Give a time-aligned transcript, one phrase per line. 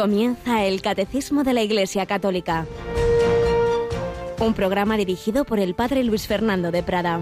[0.00, 2.66] Comienza el Catecismo de la Iglesia Católica.
[4.38, 7.20] Un programa dirigido por el Padre Luis Fernando de Prada.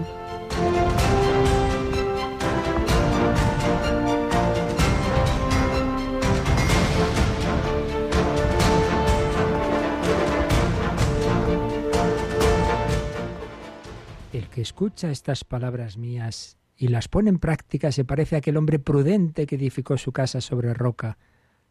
[14.31, 18.55] El que escucha estas palabras mías y las pone en práctica se parece a aquel
[18.55, 21.17] hombre prudente que edificó su casa sobre roca.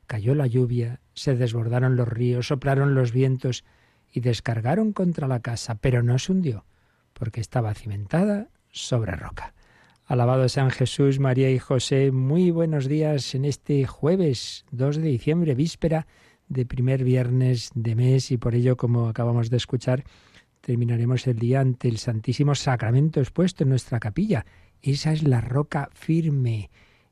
[0.09, 3.65] Cayó la lluvia, se desbordaron los ríos, soplaron los vientos
[4.13, 6.65] y descargaron contra la casa, pero no se hundió,
[7.13, 9.55] porque estaba cimentada sobre roca.
[10.05, 15.55] Alabado San Jesús, María y José, muy buenos días en este jueves 2 de diciembre,
[15.55, 16.09] víspera
[16.49, 20.03] de primer viernes de mes y por ello, como acabamos de escuchar,
[20.61, 24.45] terminaremos el día ante el Santísimo Sacramento expuesto en nuestra capilla
[24.83, 26.71] esa es la roca firme.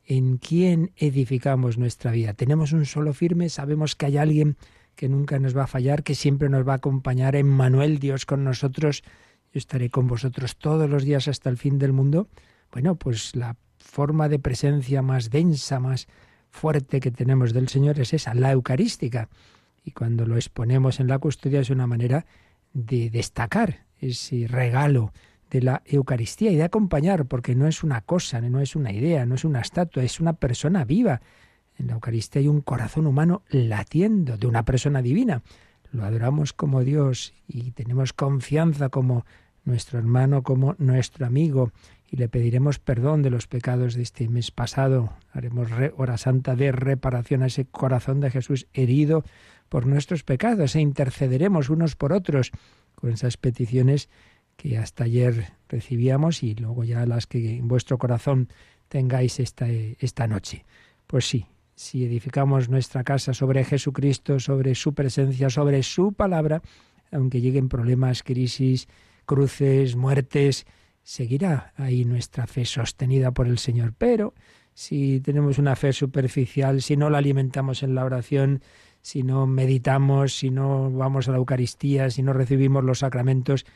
[0.09, 2.33] ¿En quién edificamos nuestra vida?
[2.33, 4.57] Tenemos un solo firme, sabemos que hay alguien
[4.95, 8.45] que nunca nos va a fallar, que siempre nos va a acompañar, Emmanuel, Dios con
[8.45, 9.03] nosotros,
[9.53, 12.29] yo estaré con vosotros todos los días hasta el fin del mundo.
[12.71, 16.07] Bueno, pues la forma de presencia más densa, más
[16.51, 19.29] fuerte que tenemos del Señor es esa, la eucarística.
[19.85, 22.27] Y cuando lo exponemos en la custodia es una manera
[22.73, 25.13] de destacar ese regalo
[25.51, 29.27] de la Eucaristía y de acompañar, porque no es una cosa, no es una idea,
[29.27, 31.21] no es una estatua, es una persona viva.
[31.77, 35.43] En la Eucaristía hay un corazón humano latiendo de una persona divina.
[35.93, 39.25] Lo adoramos como Dios y tenemos confianza como
[39.65, 41.73] nuestro hermano, como nuestro amigo,
[42.09, 45.13] y le pediremos perdón de los pecados de este mes pasado.
[45.33, 49.25] Haremos hora santa de reparación a ese corazón de Jesús herido
[49.69, 52.53] por nuestros pecados e intercederemos unos por otros
[52.95, 54.09] con esas peticiones
[54.57, 58.49] que hasta ayer recibíamos y luego ya las que en vuestro corazón
[58.89, 60.65] tengáis esta, esta noche.
[61.07, 66.63] Pues sí, si edificamos nuestra casa sobre Jesucristo, sobre su presencia, sobre su palabra,
[67.13, 68.89] aunque lleguen problemas, crisis,
[69.27, 70.67] cruces, muertes,
[71.03, 73.95] seguirá ahí nuestra fe sostenida por el Señor.
[73.97, 74.35] Pero
[74.75, 78.63] si tenemos una fe superficial, si no la alimentamos en la oración,
[79.03, 83.67] si no meditamos, si no vamos a la Eucaristía, si no recibimos los sacramentos,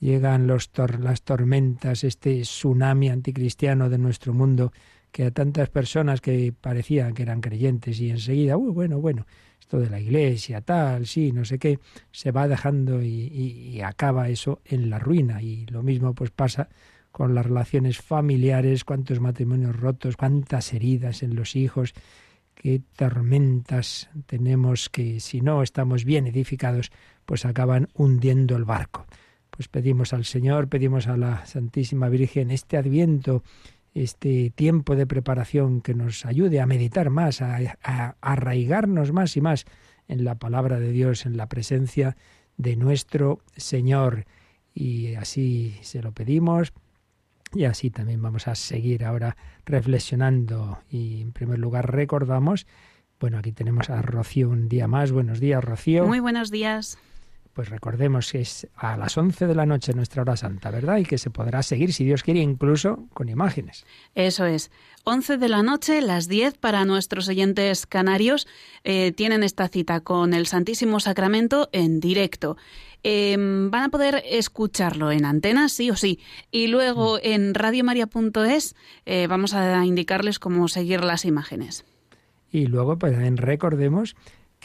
[0.00, 0.70] llegan los
[1.00, 4.72] las tormentas, este tsunami anticristiano de nuestro mundo,
[5.10, 9.26] que a tantas personas que parecían que eran creyentes y enseguida, uy, bueno, bueno,
[9.58, 11.78] esto de la iglesia, tal, sí, no sé qué,
[12.12, 15.42] se va dejando y, y acaba eso en la ruina.
[15.42, 16.68] Y lo mismo pues pasa
[17.10, 21.94] con las relaciones familiares, cuántos matrimonios rotos, cuántas heridas en los hijos,
[22.54, 26.92] qué tormentas tenemos que si no estamos bien edificados,
[27.24, 29.06] pues acaban hundiendo el barco
[29.56, 33.42] pues pedimos al Señor, pedimos a la Santísima Virgen este adviento,
[33.94, 39.64] este tiempo de preparación que nos ayude a meditar más, a, arraigarnos más y más
[40.08, 42.18] en la palabra de Dios, en la presencia
[42.58, 44.26] de nuestro Señor.
[44.74, 46.74] Y así se lo pedimos.
[47.54, 50.80] Y así también vamos a seguir ahora reflexionando.
[50.90, 52.66] Y en primer lugar recordamos,
[53.18, 55.12] bueno, aquí tenemos a Rocío un día más.
[55.12, 56.06] Buenos días, Rocío.
[56.06, 56.98] Muy buenos días
[57.56, 60.98] pues recordemos que es a las 11 de la noche nuestra hora santa, ¿verdad?
[60.98, 63.86] Y que se podrá seguir, si Dios quiere, incluso con imágenes.
[64.14, 64.70] Eso es.
[65.04, 68.46] 11 de la noche, las 10 para nuestros oyentes canarios,
[68.84, 72.58] eh, tienen esta cita con el Santísimo Sacramento en directo.
[73.02, 76.20] Em, van a poder escucharlo en antena, sí o sí.
[76.50, 77.20] Y luego mm.
[77.22, 81.86] en radiomaria.es eh, vamos a indicarles cómo seguir las imágenes.
[82.52, 84.14] Y luego, pues también recordemos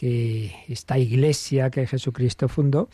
[0.01, 2.89] que esta iglesia que Jesucristo fundó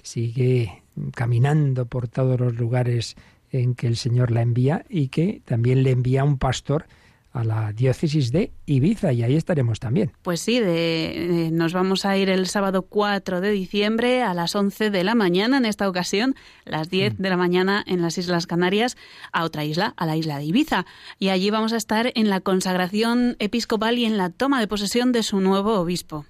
[0.00, 3.16] sigue caminando por todos los lugares
[3.50, 6.86] en que el Señor la envía y que también le envía un pastor
[7.32, 10.12] a la diócesis de Ibiza y ahí estaremos también.
[10.22, 14.90] Pues sí, de, nos vamos a ir el sábado 4 de diciembre a las 11
[14.90, 17.22] de la mañana, en esta ocasión, las 10 mm.
[17.22, 18.96] de la mañana en las Islas Canarias,
[19.32, 20.86] a otra isla, a la isla de Ibiza.
[21.18, 25.10] Y allí vamos a estar en la consagración episcopal y en la toma de posesión
[25.10, 26.24] de su nuevo obispo.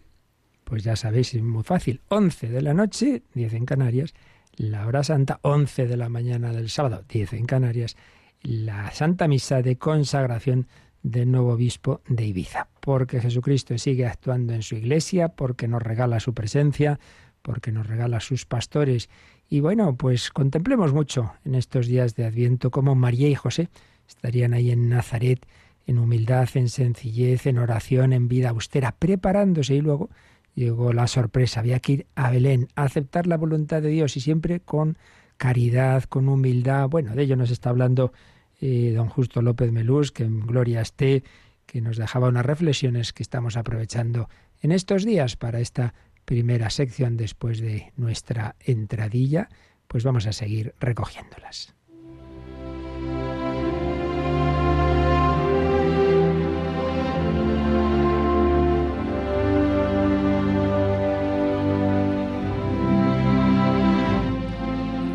[0.72, 2.00] Pues ya sabéis, es muy fácil.
[2.08, 4.14] 11 de la noche, 10 en Canarias,
[4.56, 7.94] la hora santa, 11 de la mañana del sábado, 10 en Canarias,
[8.40, 10.68] la Santa Misa de consagración
[11.02, 12.68] del nuevo obispo de Ibiza.
[12.80, 16.98] Porque Jesucristo sigue actuando en su iglesia, porque nos regala su presencia,
[17.42, 19.10] porque nos regala sus pastores.
[19.50, 23.68] Y bueno, pues contemplemos mucho en estos días de Adviento cómo María y José
[24.08, 25.44] estarían ahí en Nazaret,
[25.86, 30.08] en humildad, en sencillez, en oración, en vida austera, preparándose y luego
[30.54, 31.60] llegó la sorpresa.
[31.60, 34.98] Había que ir a Belén, a aceptar la voluntad de Dios y siempre con
[35.36, 36.88] caridad, con humildad.
[36.88, 38.12] Bueno, de ello nos está hablando
[38.60, 41.24] eh, don Justo López Melús, que en gloria esté,
[41.66, 44.28] que nos dejaba unas reflexiones que estamos aprovechando
[44.60, 45.94] en estos días para esta
[46.24, 49.48] primera sección después de nuestra entradilla,
[49.88, 51.74] pues vamos a seguir recogiéndolas.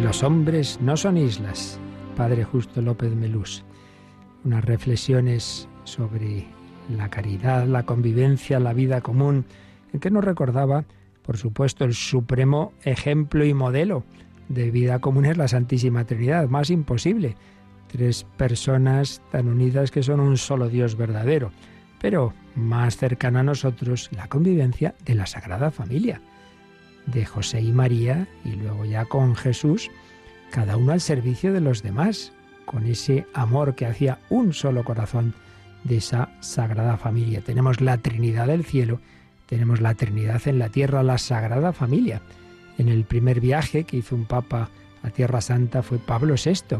[0.08, 1.78] Los hombres no son islas,
[2.16, 3.66] Padre Justo López Melús.
[4.46, 6.48] Unas reflexiones sobre
[6.88, 9.44] la caridad, la convivencia, la vida común,
[9.92, 10.86] en que nos recordaba,
[11.24, 14.06] por supuesto, el supremo ejemplo y modelo
[14.48, 17.36] de vida común es la Santísima Trinidad, más imposible.
[17.88, 21.52] Tres personas tan unidas que son un solo Dios verdadero,
[22.00, 26.22] pero más cercana a nosotros la convivencia de la Sagrada Familia
[27.08, 29.90] de José y María y luego ya con Jesús,
[30.52, 32.32] cada uno al servicio de los demás,
[32.66, 35.34] con ese amor que hacía un solo corazón
[35.84, 37.42] de esa sagrada familia.
[37.42, 39.00] Tenemos la Trinidad del cielo,
[39.46, 42.22] tenemos la Trinidad en la tierra, la sagrada familia.
[42.78, 44.70] En el primer viaje que hizo un papa
[45.02, 46.78] a Tierra Santa fue Pablo VI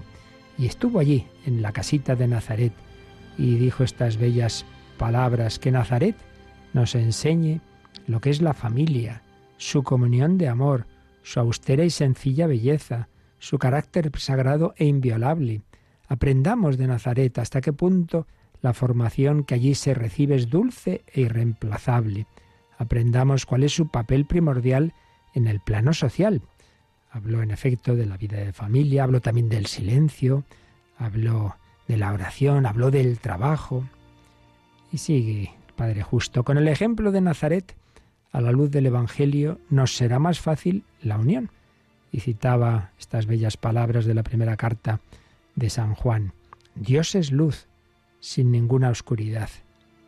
[0.58, 2.74] y estuvo allí, en la casita de Nazaret,
[3.38, 4.66] y dijo estas bellas
[4.98, 6.16] palabras, que Nazaret
[6.74, 7.62] nos enseñe
[8.08, 9.22] lo que es la familia,
[9.58, 10.88] su comunión de amor,
[11.24, 13.10] su austera y sencilla belleza,
[13.40, 15.62] su carácter sagrado e inviolable.
[16.08, 18.28] Aprendamos de Nazaret hasta qué punto
[18.62, 22.28] la formación que allí se recibe es dulce e irreemplazable.
[22.78, 24.94] Aprendamos cuál es su papel primordial
[25.34, 26.42] en el plano social.
[27.12, 30.44] Habló en efecto de la vida de familia, habló también del silencio,
[30.98, 31.56] habló
[31.88, 33.84] de la oración, habló del trabajo.
[34.92, 37.76] Y sigue Padre Justo, con el ejemplo de Nazaret,
[38.38, 41.50] a la luz del Evangelio, nos será más fácil la unión.
[42.12, 45.02] Y citaba estas bellas palabras de la primera carta
[45.56, 46.34] de San Juan.
[46.76, 47.66] Dios es luz,
[48.20, 49.50] sin ninguna oscuridad.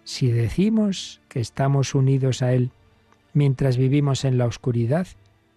[0.03, 2.69] Si decimos que estamos unidos a Él
[3.33, 5.07] mientras vivimos en la oscuridad,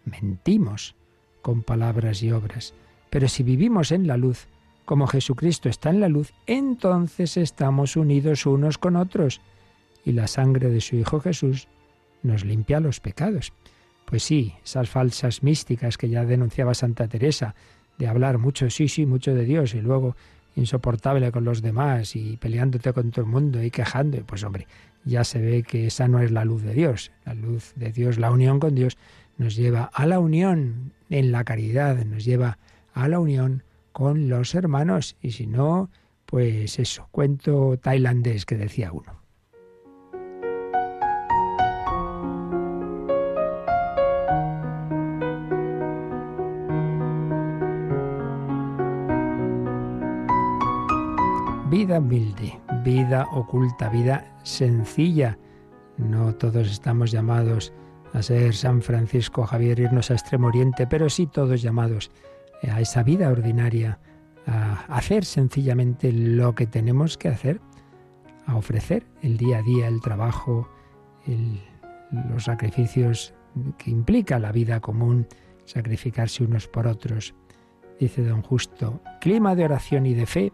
[0.06, 0.96] mentimos
[1.42, 2.72] con palabras y obras.
[3.10, 4.46] Pero si vivimos en la luz,
[4.86, 9.42] como Jesucristo está en la luz, entonces estamos unidos unos con otros.
[10.06, 11.68] Y la sangre de su Hijo Jesús
[12.22, 13.52] nos limpia los pecados.
[14.04, 17.54] Pues sí, esas falsas místicas que ya denunciaba Santa Teresa,
[17.98, 20.16] de hablar mucho, sí, sí, mucho de Dios y luego
[20.56, 24.66] insoportable con los demás y peleándote con todo el mundo y quejando, pues hombre,
[25.04, 27.10] ya se ve que esa no es la luz de Dios.
[27.24, 28.96] La luz de Dios, la unión con Dios,
[29.38, 32.58] nos lleva a la unión en la caridad, nos lleva
[32.94, 35.90] a la unión con los hermanos y si no,
[36.26, 39.21] pues eso, cuento tailandés que decía uno.
[51.92, 55.36] Vida humilde, vida oculta, vida sencilla.
[55.98, 57.74] No todos estamos llamados
[58.14, 62.10] a ser San Francisco Javier, irnos a Extremo Oriente, pero sí todos llamados
[62.62, 63.98] a esa vida ordinaria,
[64.46, 67.60] a hacer sencillamente lo que tenemos que hacer,
[68.46, 70.70] a ofrecer el día a día, el trabajo,
[72.30, 73.34] los sacrificios
[73.76, 75.26] que implica la vida común,
[75.66, 77.34] sacrificarse unos por otros.
[78.00, 80.52] Dice don Justo, clima de oración y de fe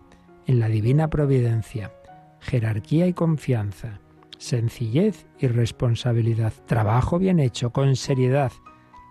[0.49, 1.93] en la divina providencia,
[2.41, 4.01] jerarquía y confianza,
[4.39, 8.51] sencillez y responsabilidad, trabajo bien hecho, con seriedad,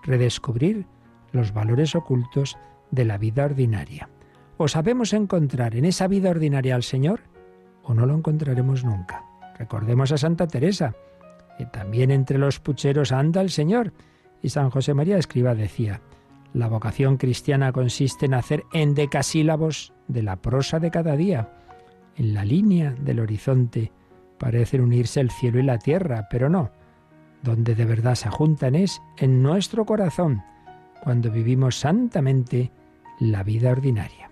[0.03, 0.88] redescubrir
[1.32, 2.58] los valores ocultos
[2.89, 4.10] de la vida ordinaria.
[4.58, 7.22] ¿O sabemos encontrar en esa vida ordinaria al Señor
[7.84, 9.24] o no lo encontraremos nunca?
[9.60, 10.96] Recordemos a Santa Teresa,
[11.60, 13.94] que también entre los pucheros anda el Señor.
[14.41, 16.01] Y San José María Escriba decía,
[16.53, 21.49] la vocación cristiana consiste en hacer endecasílabos de la prosa de cada día.
[22.15, 23.91] En la línea del horizonte
[24.37, 26.71] parecen unirse el cielo y la tierra, pero no.
[27.43, 30.41] Donde de verdad se juntan es en nuestro corazón,
[31.03, 32.71] cuando vivimos santamente
[33.19, 34.29] la vida ordinaria.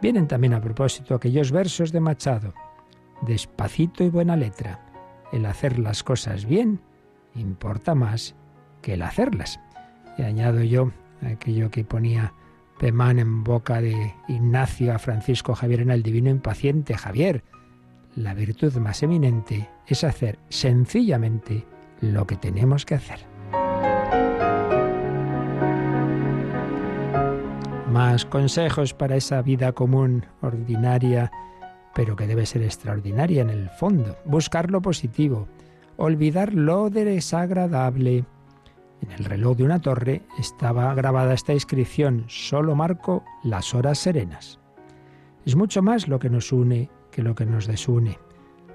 [0.00, 2.54] Vienen también a propósito aquellos versos de Machado,
[3.22, 4.80] despacito y buena letra.
[5.32, 6.80] El hacer las cosas bien
[7.34, 8.34] importa más
[8.82, 9.58] que el hacerlas.
[10.18, 10.92] Y añado yo
[11.22, 12.32] aquello que ponía
[12.78, 16.94] Pemán en boca de Ignacio a Francisco Javier en el Divino Impaciente.
[16.94, 17.42] Javier,
[18.14, 21.64] la virtud más eminente es hacer sencillamente
[22.00, 23.20] lo que tenemos que hacer.
[27.90, 31.30] Más consejos para esa vida común, ordinaria,
[31.94, 34.18] pero que debe ser extraordinaria en el fondo.
[34.26, 35.48] Buscar lo positivo,
[35.96, 38.26] olvidar lo desagradable
[39.00, 44.58] en el reloj de una torre estaba grabada esta inscripción, solo marco las horas serenas.
[45.44, 48.18] Es mucho más lo que nos une que lo que nos desune.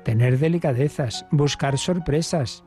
[0.04, 2.63] Tener delicadezas, buscar sorpresas.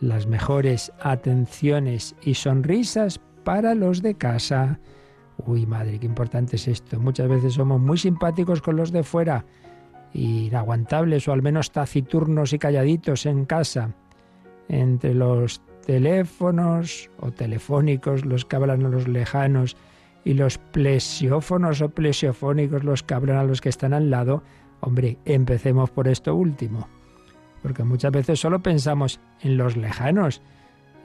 [0.00, 4.78] las mejores atenciones y sonrisas para los de casa.
[5.38, 7.00] Uy, madre, qué importante es esto.
[7.00, 9.44] Muchas veces somos muy simpáticos con los de fuera,
[10.12, 13.94] inaguantables o al menos taciturnos y calladitos en casa.
[14.68, 19.74] Entre los teléfonos o telefónicos, los que hablan a los lejanos,
[20.22, 24.42] y los plesiófonos o plesiofónicos, los que hablan a los que están al lado,
[24.80, 26.86] hombre, empecemos por esto último.
[27.62, 30.42] Porque muchas veces solo pensamos en los lejanos.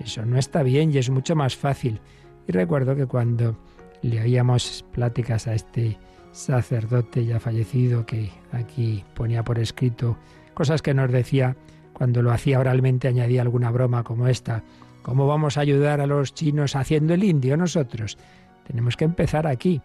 [0.01, 2.01] Eso no está bien y es mucho más fácil.
[2.45, 3.55] Y recuerdo que cuando
[4.01, 5.97] le oíamos pláticas a este
[6.33, 10.17] sacerdote ya fallecido que aquí ponía por escrito
[10.53, 11.55] cosas que nos decía
[11.93, 14.63] cuando lo hacía oralmente añadía alguna broma como esta.
[15.01, 18.17] ¿Cómo vamos a ayudar a los chinos haciendo el indio nosotros?
[18.65, 19.81] Tenemos que empezar aquí,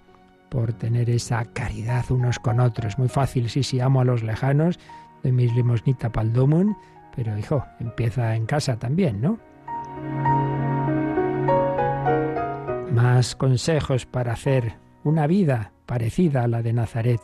[0.49, 2.99] por tener esa caridad unos con otros.
[2.99, 4.79] Muy fácil, sí, sí, amo a los lejanos,
[5.23, 6.77] de mis limosnita paldomun,
[7.15, 9.39] pero hijo, empieza en casa también, ¿no?
[12.93, 17.21] Más consejos para hacer una vida parecida a la de Nazaret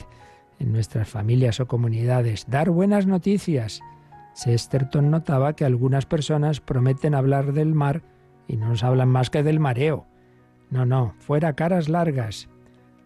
[0.58, 2.46] en nuestras familias o comunidades.
[2.48, 3.80] Dar buenas noticias.
[4.34, 8.02] Sesterton notaba que algunas personas prometen hablar del mar
[8.46, 10.06] y no nos hablan más que del mareo.
[10.70, 12.48] No, no, fuera caras largas.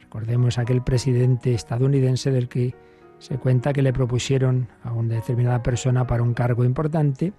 [0.01, 2.75] Recordemos aquel presidente estadounidense del que
[3.19, 7.33] se cuenta que le propusieron a una determinada persona para un cargo importante,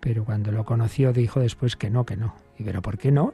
[0.00, 2.34] pero cuando lo conoció dijo después que no, que no.
[2.58, 3.32] Y pero ¿por qué no?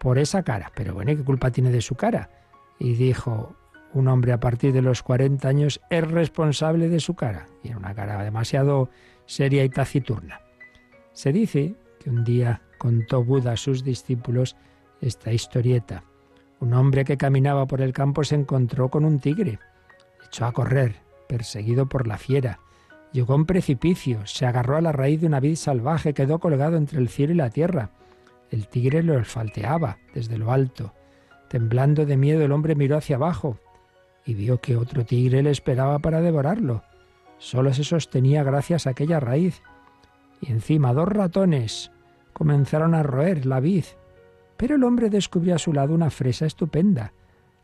[0.00, 0.72] Por esa cara.
[0.74, 2.30] Pero bueno, ¿qué culpa tiene de su cara?
[2.78, 3.54] Y dijo,
[3.94, 7.46] un hombre a partir de los 40 años es responsable de su cara.
[7.62, 8.88] Y era una cara demasiado
[9.26, 10.40] seria y taciturna.
[11.12, 14.56] Se dice que un día contó Buda a sus discípulos
[15.00, 16.04] esta historieta.
[16.60, 19.58] Un hombre que caminaba por el campo se encontró con un tigre.
[20.26, 20.96] Echó a correr,
[21.28, 22.60] perseguido por la fiera.
[23.12, 26.76] Llegó a un precipicio, se agarró a la raíz de una vid salvaje, quedó colgado
[26.76, 27.90] entre el cielo y la tierra.
[28.50, 30.94] El tigre lo falteaba desde lo alto.
[31.50, 33.58] Temblando de miedo, el hombre miró hacia abajo
[34.24, 36.82] y vio que otro tigre le esperaba para devorarlo.
[37.38, 39.62] Solo se sostenía gracias a aquella raíz.
[40.40, 41.90] Y encima dos ratones
[42.32, 43.84] comenzaron a roer la vid
[44.62, 47.12] pero el hombre descubrió a su lado una fresa estupenda.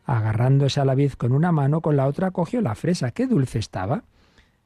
[0.03, 3.11] Agarrándose a la vid con una mano, con la otra cogió la fresa.
[3.11, 4.03] ¡Qué dulce estaba!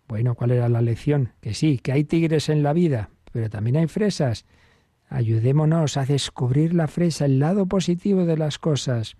[0.08, 1.34] Bueno, ¿cuál era la lección?
[1.42, 4.46] Que sí, que hay tigres en la vida, pero también hay fresas.
[5.10, 9.16] Ayudémonos a descubrir la fresa, el lado positivo de las cosas.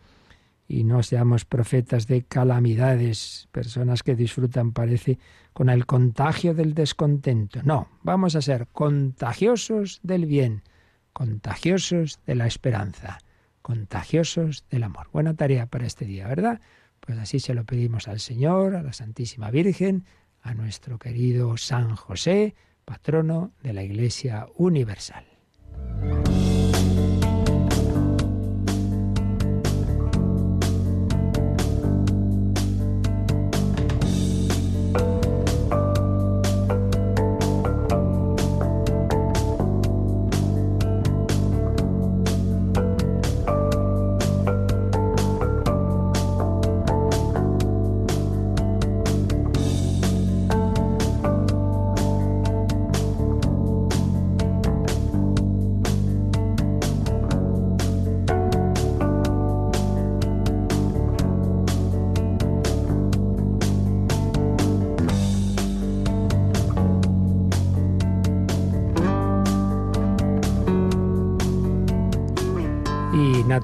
[0.68, 5.20] Y no seamos profetas de calamidades, personas que disfrutan, parece,
[5.52, 7.62] con el contagio del descontento.
[7.64, 10.64] No, vamos a ser contagiosos del bien
[11.14, 13.20] contagiosos de la esperanza,
[13.62, 15.08] contagiosos del amor.
[15.14, 16.60] Buena tarea para este día, ¿verdad?
[17.00, 20.06] Pues así se lo pedimos al Señor, a la Santísima Virgen,
[20.42, 25.26] a nuestro querido San José, patrono de la Iglesia Universal.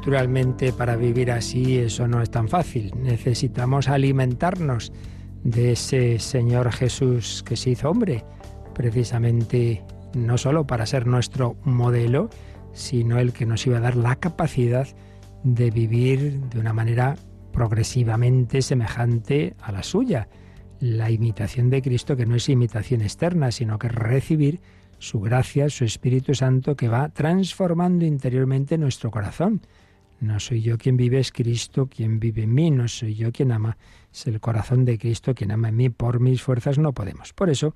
[0.10, 2.92] Naturalmente, para vivir así eso no es tan fácil.
[2.98, 4.92] Necesitamos alimentarnos
[5.44, 8.26] de ese Señor Jesús que se hizo hombre,
[8.74, 9.84] precisamente
[10.16, 12.32] no solo para ser nuestro modelo,
[12.74, 14.88] sino el que nos iba a dar la capacidad
[15.44, 17.16] de vivir de una manera
[17.54, 20.28] progresivamente semejante a la suya.
[20.80, 24.60] La imitación de Cristo que no es imitación externa, sino que recibir
[24.98, 29.62] su gracia, su Espíritu Santo que va transformando interiormente nuestro corazón.
[30.20, 33.52] No soy yo quien vive, es Cristo quien vive en mí, no soy yo quien
[33.52, 33.78] ama,
[34.12, 35.90] es el corazón de Cristo quien ama en mí.
[35.90, 37.34] Por mis fuerzas no podemos.
[37.34, 37.74] Por eso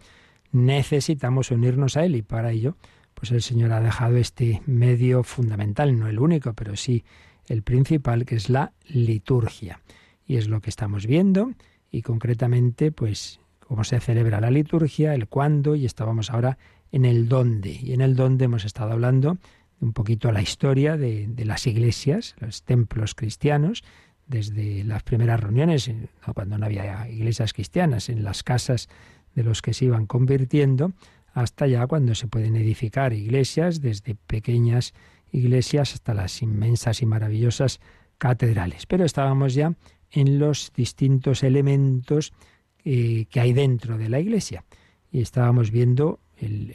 [0.51, 2.75] necesitamos unirnos a Él y para ello,
[3.13, 7.03] pues el Señor ha dejado este medio fundamental, no el único, pero sí
[7.47, 9.81] el principal, que es la liturgia.
[10.25, 11.51] Y es lo que estamos viendo
[11.91, 16.57] y concretamente, pues, cómo se celebra la liturgia, el cuándo, y estábamos ahora
[16.91, 17.71] en el dónde.
[17.81, 19.37] Y en el dónde hemos estado hablando
[19.83, 23.83] un poquito la historia de, las iglesias, los templos cristianos,
[24.25, 25.91] desde las primeras reuniones,
[26.33, 28.87] cuando no había iglesias cristianas, en las casas
[29.35, 30.93] de los que se iban convirtiendo,
[31.33, 34.93] hasta ya cuando se pueden edificar iglesias, desde pequeñas
[35.31, 37.79] iglesias hasta las inmensas y maravillosas
[38.17, 38.85] catedrales.
[38.85, 39.73] Pero estábamos ya
[40.11, 42.31] en los distintos elementos
[42.85, 44.63] eh, que hay dentro de la iglesia.
[45.11, 46.19] Y estábamos viendo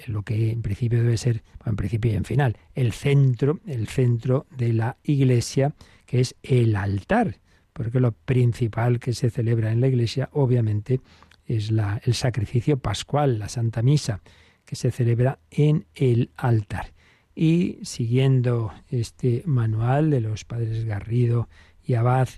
[0.07, 4.47] lo que en principio debe ser, en principio y en final, el centro, el centro
[4.57, 5.75] de la iglesia,
[6.07, 7.39] que es el altar,
[7.73, 11.01] porque lo principal que se celebra en la iglesia, obviamente,
[11.47, 14.21] es la, el sacrificio pascual, la Santa Misa,
[14.65, 16.93] que se celebra en el altar.
[17.35, 21.49] Y siguiendo este manual de los padres Garrido
[21.85, 22.29] y Abad,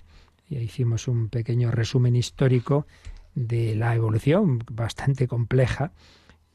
[0.49, 2.85] hicimos un pequeño resumen histórico
[3.35, 5.91] de la evolución bastante compleja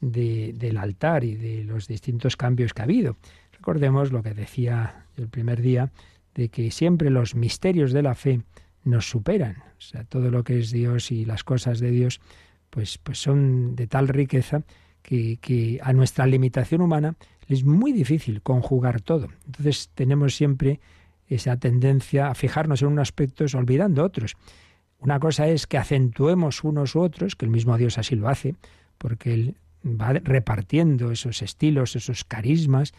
[0.01, 3.17] del altar y de los distintos cambios que ha habido.
[3.53, 5.91] Recordemos lo que decía el primer día,
[6.35, 8.41] de que siempre los misterios de la fe
[8.83, 9.63] nos superan.
[9.77, 12.21] O sea, todo lo que es Dios y las cosas de Dios,
[12.69, 14.61] pues, pues son de tal riqueza
[15.01, 17.15] que, que a nuestra limitación humana
[17.47, 19.29] es muy difícil conjugar todo.
[19.45, 20.79] Entonces tenemos siempre
[21.27, 24.35] esa tendencia a fijarnos en unos aspectos olvidando otros.
[24.99, 28.55] Una cosa es que acentuemos unos u otros, que el mismo Dios así lo hace,
[28.97, 29.55] porque Él
[29.87, 32.93] va repartiendo esos estilos, esos carismas.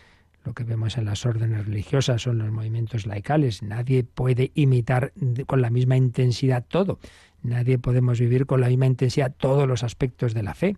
[0.44, 3.62] Lo que vemos en las órdenes religiosas son los movimientos laicales.
[3.62, 5.12] Nadie puede imitar
[5.46, 6.98] con la misma intensidad todo.
[7.42, 10.76] Nadie podemos vivir con la misma intensidad todos los aspectos de la fe.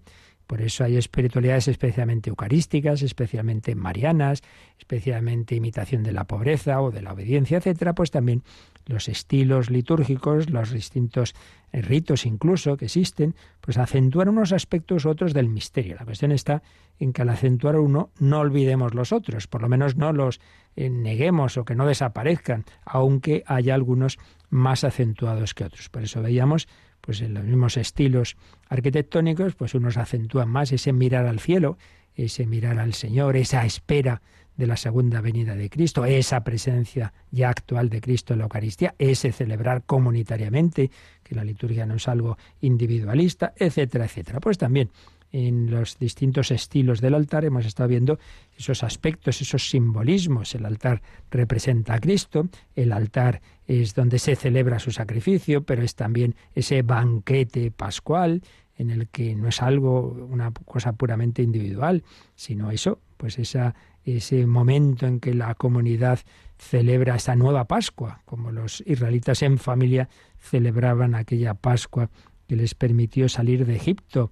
[0.51, 4.43] Por eso hay espiritualidades especialmente eucarísticas, especialmente marianas,
[4.81, 8.43] especialmente imitación de la pobreza o de la obediencia, etcétera, pues también
[8.85, 11.37] los estilos litúrgicos, los distintos
[11.71, 15.95] eh, ritos incluso que existen, pues acentúan unos aspectos u otros del misterio.
[15.95, 16.65] La cuestión está
[16.99, 20.41] en que al acentuar uno no olvidemos los otros, por lo menos no los
[20.75, 25.89] eh, neguemos o que no desaparezcan, aunque haya algunos más acentuados que otros.
[25.91, 26.67] Por eso veíamos
[27.11, 28.37] pues en los mismos estilos
[28.69, 31.77] arquitectónicos, pues unos acentúan más ese mirar al cielo,
[32.15, 34.23] ese mirar al Señor, esa espera
[34.57, 38.95] de la segunda venida de Cristo, esa presencia ya actual de Cristo en la Eucaristía,
[38.97, 40.93] ese celebrar comunitariamente,
[41.25, 44.39] que la liturgia no es algo individualista, etcétera, etcétera.
[44.39, 44.91] Pues también
[45.33, 48.19] en los distintos estilos del altar hemos estado viendo
[48.57, 50.55] esos aspectos, esos simbolismos.
[50.55, 55.95] El altar representa a Cristo, el altar es donde se celebra su sacrificio, pero es
[55.95, 58.43] también ese banquete pascual
[58.77, 62.03] en el que no es algo, una cosa puramente individual,
[62.35, 66.21] sino eso, pues esa, ese momento en que la comunidad
[66.57, 72.11] celebra esa nueva Pascua, como los israelitas en familia celebraban aquella Pascua
[72.49, 74.31] que les permitió salir de Egipto,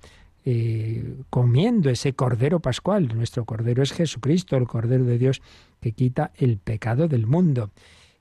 [0.50, 3.14] eh, comiendo ese cordero pascual.
[3.14, 5.42] Nuestro cordero es Jesucristo, el cordero de Dios
[5.78, 7.70] que quita el pecado del mundo.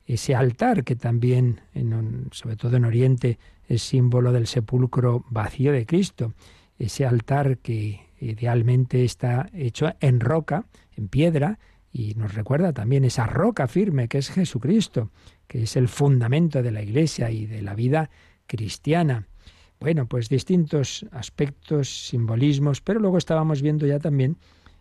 [0.06, 5.86] Ese altar que también, en, sobre todo en Oriente, es símbolo del sepulcro vacío de
[5.86, 6.34] Cristo.
[6.78, 10.66] Ese altar que idealmente está hecho en roca,
[10.98, 11.60] en piedra,
[11.94, 15.12] y nos recuerda también esa roca firme que es Jesucristo,
[15.48, 18.10] que es el fundamento de la Iglesia y de la vida
[18.48, 19.28] cristiana.
[19.80, 24.38] Bueno, pues distintos aspectos, simbolismos, pero luego estábamos viendo ya también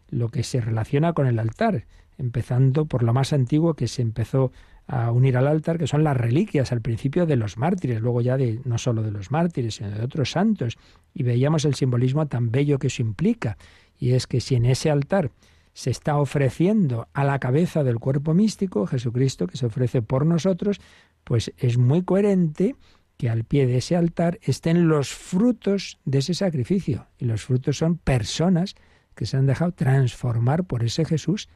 [0.09, 1.85] lo que se relaciona con el altar,
[2.17, 4.53] empezando por lo más antiguo que se empezó
[4.87, 8.37] a unir al altar, que son las reliquias al principio de los mártires, luego ya
[8.37, 10.79] de no solo de los mártires, sino de otros santos,
[11.13, 13.59] y veíamos el simbolismo tan bello que eso implica,
[13.99, 15.31] y es que si en ese altar
[15.75, 20.81] se está ofreciendo a la cabeza del cuerpo místico, Jesucristo, que se ofrece por nosotros,
[21.25, 22.77] pues es muy coherente
[23.17, 27.07] que al pie de ese altar estén los frutos de ese sacrificio.
[27.19, 28.75] Y los frutos son personas
[29.15, 31.49] que se han dejado transformar por ese Jesús,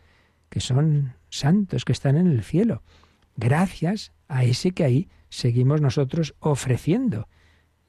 [0.48, 2.82] que son santos, que están en el cielo,
[3.36, 7.28] gracias a ese que ahí seguimos nosotros ofreciendo.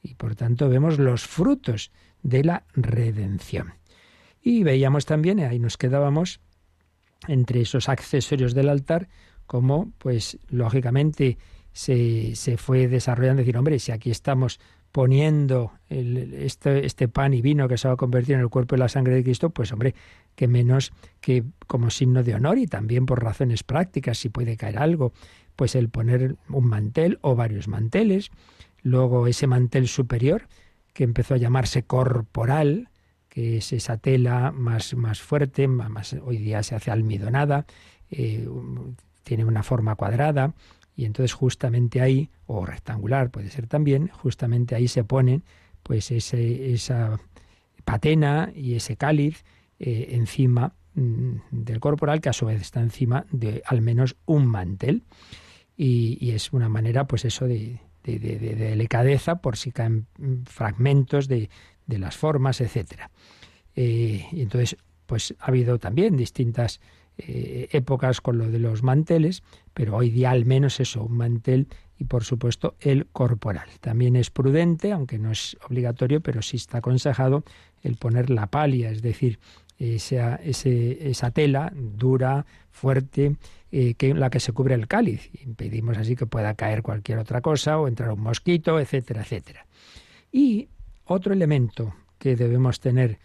[0.04, 1.92] Y por tanto vemos los frutos
[2.24, 3.74] de la redención.
[4.42, 6.42] Y veíamos también, ahí nos quedábamos,
[7.28, 9.08] entre esos accesorios del altar,
[9.46, 11.38] como, pues, lógicamente,
[11.74, 14.60] se, se fue desarrollando, decir, hombre, si aquí estamos
[14.92, 18.80] poniendo este, este, pan y vino que se va a convertir en el cuerpo y
[18.80, 19.96] la sangre de Cristo, pues hombre,
[20.36, 24.78] que menos que como signo de honor y también por razones prácticas, si puede caer
[24.78, 25.14] algo,
[25.56, 28.32] pues el poner un mantel o varios manteles,
[28.84, 30.48] luego ese mantel superior
[30.94, 32.90] que empezó a llamarse corporal,
[33.30, 37.66] que es esa tela más, más fuerte, más, hoy día se hace almidonada,
[38.10, 38.46] eh,
[39.24, 40.54] tiene una forma cuadrada,
[41.02, 45.44] y entonces justamente ahí, o rectangular puede ser también, justamente ahí se ponen
[45.82, 47.20] pues ese, esa
[47.84, 49.44] patena y ese cáliz
[49.80, 54.46] eh, encima mm, del corporal que a su vez está encima de al menos un
[54.46, 55.02] mantel
[55.76, 60.06] y, es una manera pues eso de, de, delicadeza por si caen
[60.46, 61.50] fragmentos de,
[61.88, 63.10] las formas, etcétera.
[63.76, 66.80] Eh, y entonces pues ha habido también distintas
[67.28, 71.68] eh, épocas con lo de los manteles, pero hoy día al menos eso, un mantel
[71.98, 73.70] y por supuesto el corporal.
[73.80, 77.44] También es prudente, aunque no es obligatorio, pero sí está aconsejado
[77.84, 79.40] el poner la palia, es decir,
[79.78, 83.36] esa, esa tela dura, fuerte,
[83.72, 85.30] eh, que la que se cubre el cáliz.
[85.44, 89.66] Impedimos así que pueda caer cualquier otra cosa o entrar un mosquito, etcétera, etcétera.
[90.32, 90.70] Y
[91.06, 93.20] otro elemento que debemos tener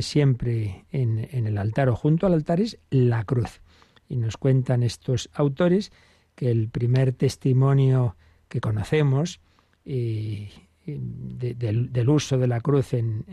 [0.00, 3.60] siempre en, el altar o junto al altar es la cruz.
[4.08, 5.92] Y nos cuentan estos autores
[6.34, 8.16] que el primer testimonio
[8.48, 9.40] que conocemos
[9.84, 10.50] eh,
[10.86, 13.24] del, uso de la cruz en,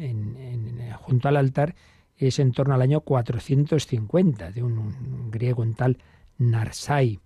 [0.99, 1.75] junto al altar
[2.17, 5.97] es en torno al año 450, de un, griego, un tal
[6.37, 7.19] Narsai.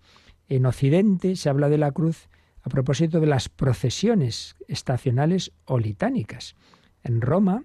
[0.48, 2.30] En Occidente se habla de la cruz
[2.62, 6.56] a propósito de las procesiones estacionales o litánicas.
[7.04, 7.64] En Roma,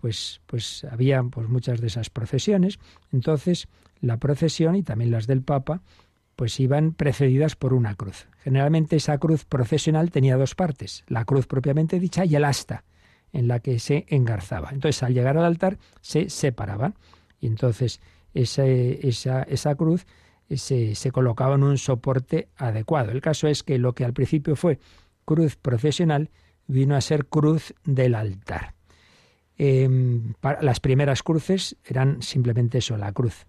[0.00, 2.78] pues, pues había pues, muchas de esas procesiones.
[3.12, 3.68] Entonces,
[4.00, 5.82] la procesión y también las del Papa,
[6.36, 8.26] pues iban precedidas por una cruz.
[8.42, 12.84] Generalmente esa cruz procesional tenía dos partes, la cruz propiamente dicha y el asta
[13.32, 14.70] en la que se engarzaba.
[14.72, 16.94] Entonces, al llegar al altar se separaban
[17.38, 18.00] y entonces
[18.32, 20.06] esa, esa, esa cruz
[20.48, 23.12] se, se colocaba en un soporte adecuado.
[23.12, 24.78] El caso es que lo que al principio fue
[25.26, 26.30] cruz procesional
[26.66, 28.79] vino a ser cruz del altar.
[29.62, 33.44] Em, las primeras cruces eran simplemente eso, la cruz.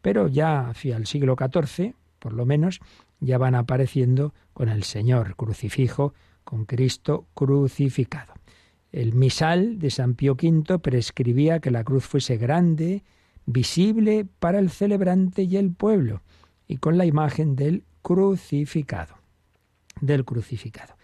[0.00, 2.78] Pero ya hacia el siglo XIV, por lo menos,
[3.18, 8.34] ya van apareciendo con el Señor crucifijo, con Cristo crucificado.
[8.92, 13.02] El misal de San Pío V prescribía que la cruz fuese grande,
[13.44, 16.22] visible para el celebrante y el pueblo,
[16.68, 19.16] y con la imagen del crucificado,
[20.00, 20.94] del crucificado.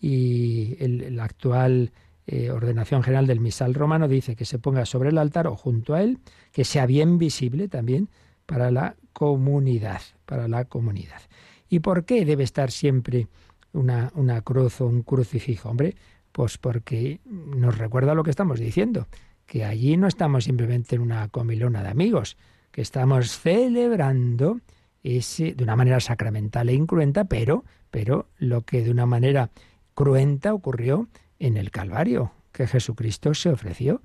[0.00, 1.92] Y el actual
[2.30, 5.94] eh, ordenación general del misal romano dice que se ponga sobre el altar o junto
[5.94, 6.18] a él,
[6.52, 8.10] que sea bien visible también
[8.44, 11.22] para la comunidad, para la comunidad.
[11.70, 13.28] ¿Y por qué debe estar siempre
[13.72, 15.70] una, una cruz o un crucifijo?
[15.70, 15.96] Hombre,
[16.30, 19.08] pues porque nos recuerda lo que estamos diciendo,
[19.46, 22.36] que allí no estamos simplemente en una comilona de amigos,
[22.70, 24.60] que estamos celebrando
[25.02, 29.48] ese, de una manera sacramental e incruenta, pero, pero lo que de una manera
[29.94, 34.02] cruenta ocurrió en el Calvario, que Jesucristo se ofreció.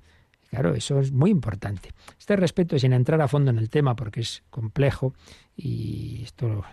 [0.50, 1.90] Claro, eso es muy importante.
[2.16, 5.12] Este respeto, sin entrar a fondo en el tema, porque es complejo,
[5.56, 6.64] y esto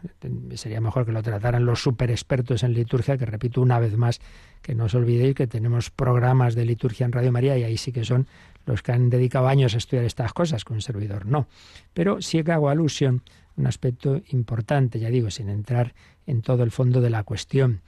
[0.54, 4.22] sería mejor que lo trataran los super expertos en liturgia, que repito una vez más,
[4.62, 7.92] que no os olvidéis que tenemos programas de liturgia en Radio María y ahí sí
[7.92, 8.28] que son
[8.66, 11.48] los que han dedicado años a estudiar estas cosas, con un servidor no.
[11.94, 13.24] Pero sí que hago alusión
[13.58, 15.96] a un aspecto importante, ya digo, sin entrar
[16.28, 17.82] en todo el fondo de la cuestión.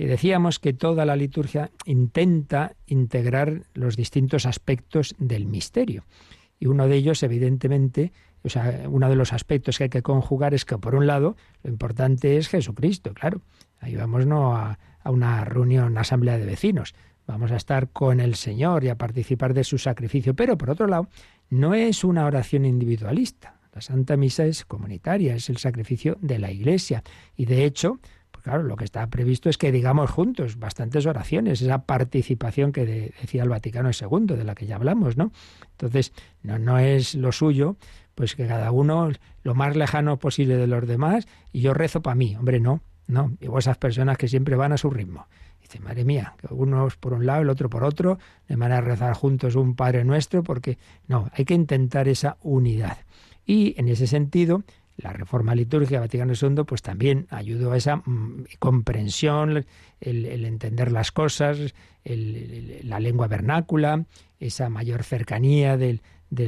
[0.00, 6.06] Y decíamos que toda la liturgia intenta integrar los distintos aspectos del misterio.
[6.58, 8.10] Y uno de ellos, evidentemente,
[8.42, 11.36] o sea, uno de los aspectos que hay que conjugar es que, por un lado,
[11.62, 13.42] lo importante es Jesucristo, claro.
[13.78, 16.94] Ahí vamos no a, a una reunión, asamblea de vecinos.
[17.26, 20.32] Vamos a estar con el Señor y a participar de su sacrificio.
[20.32, 21.08] Pero, por otro lado,
[21.50, 23.60] no es una oración individualista.
[23.74, 27.04] La Santa Misa es comunitaria, es el sacrificio de la Iglesia.
[27.36, 28.00] Y, de hecho,
[28.40, 33.42] claro, lo que está previsto es que digamos juntos bastantes oraciones, esa participación que decía
[33.42, 35.32] el Vaticano II, de la que ya hablamos, ¿no?
[35.72, 37.76] Entonces, no, no es lo suyo,
[38.14, 39.10] pues que cada uno
[39.42, 42.36] lo más lejano posible de los demás y yo rezo para mí.
[42.36, 43.32] Hombre, no, no.
[43.40, 45.26] Digo, esas personas que siempre van a su ritmo.
[45.60, 48.80] Dice, madre mía, que unos por un lado, el otro por otro, de manera a
[48.82, 52.98] rezar juntos un Padre Nuestro, porque no, hay que intentar esa unidad.
[53.46, 54.62] Y en ese sentido,
[55.02, 59.66] la reforma litúrgica Vaticano II pues también ayudó a esa mm, comprensión,
[60.00, 64.04] el, entender las cosas, la lengua vernácula,
[64.38, 66.00] esa mayor cercanía del,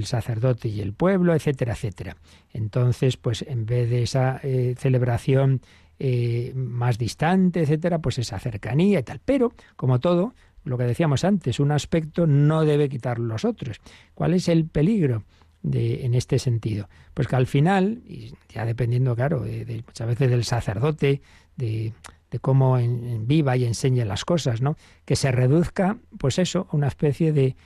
[0.05, 2.17] sacerdote y el pueblo, etcétera, etcétera.
[2.53, 5.61] Entonces, pues en vez de esa eh, celebración
[5.99, 9.21] eh, más distante, etcétera, pues esa cercanía y tal.
[9.25, 10.35] Pero, como todo,
[10.65, 13.81] lo que decíamos antes, un aspecto no debe quitar los otros.
[14.15, 15.25] ¿Cuál es el peligro?
[15.62, 16.88] De, en este sentido?
[17.14, 21.22] Pues que al final, y ya dependiendo, claro, de, muchas veces del sacerdote,
[21.57, 21.92] de,
[22.40, 24.77] cómo en, viva y enseñe las cosas, ¿no?
[25.05, 27.57] Que se reduzca, pues eso, a una especie de,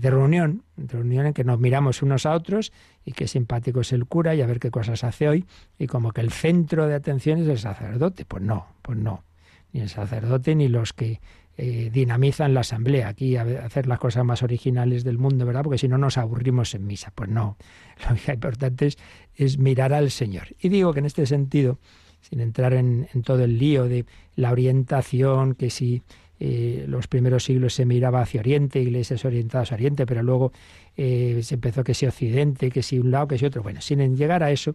[0.00, 2.72] reunión, de reunión en que nos miramos unos a otros
[3.04, 5.46] y qué simpático es el cura y a ver qué cosas hace hoy,
[5.78, 8.24] y como que el centro de atención es el sacerdote.
[8.24, 9.24] Pues no, pues no.
[9.72, 11.20] Ni el sacerdote ni los que
[11.56, 15.62] eh, dinamizan la asamblea, aquí a hacer las cosas más originales del mundo, ¿verdad?
[15.62, 17.12] Porque si no nos aburrimos en misa.
[17.14, 17.56] Pues no,
[18.10, 18.90] lo que importante
[19.36, 20.48] es, mirar al Señor.
[20.60, 21.78] Y digo que en este sentido,
[22.22, 26.02] sin entrar en, todo el lío de la orientación, que si
[26.40, 30.52] eh, los primeros siglos se miraba hacia Oriente, iglesias orientadas a Oriente, pero luego
[30.96, 33.62] eh, se empezó que si Occidente, que si un lado, que si otro.
[33.62, 34.74] Bueno, sin llegar a eso,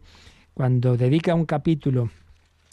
[0.53, 2.09] cuando dedica un capítulo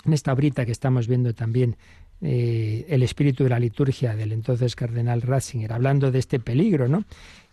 [0.05, 1.77] en esta brita que estamos viendo también,
[2.23, 7.05] eh, el espíritu de la liturgia del entonces cardenal Ratzinger, hablando de este peligro, ¿no?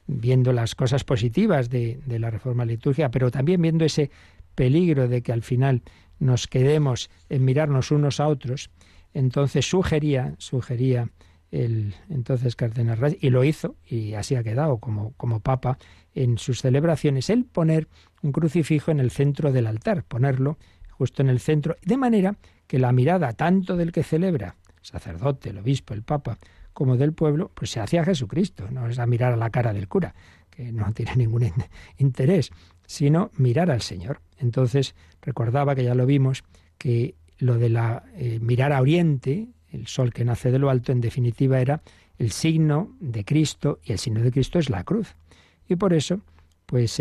[0.08, 4.12] viendo las cosas positivas de, de la reforma litúrgica, pero también viendo ese
[4.56, 5.82] peligro de que al final
[6.20, 8.70] nos quedemos en mirarnos unos a otros,
[9.14, 11.10] entonces sugería, sugería
[11.52, 15.78] el entonces cardenal Ratzinger, y lo hizo, y así ha quedado como, como papa
[16.16, 17.88] en sus celebraciones, el poner
[18.22, 20.58] un crucifijo en el centro del altar, ponerlo
[21.04, 25.58] justo en el centro, de manera que la mirada tanto del que celebra, sacerdote, el
[25.58, 26.38] obispo, el papa,
[26.72, 29.90] como del pueblo, pues se hacia Jesucristo, no es a mirar a la cara del
[29.90, 30.16] cura,
[30.50, 31.52] que no tiene ningún
[31.98, 32.52] interés,
[32.86, 34.22] sino mirar al Señor.
[34.38, 36.46] Entonces recordaba que ya lo vimos,
[36.78, 40.94] que lo de la eh, mirar a Oriente, el sol que nace de lo alto,
[40.94, 41.82] en definitiva era
[42.18, 45.18] el signo de Cristo, y el signo de Cristo es la cruz.
[45.68, 46.22] Y por eso,
[46.74, 47.00] pues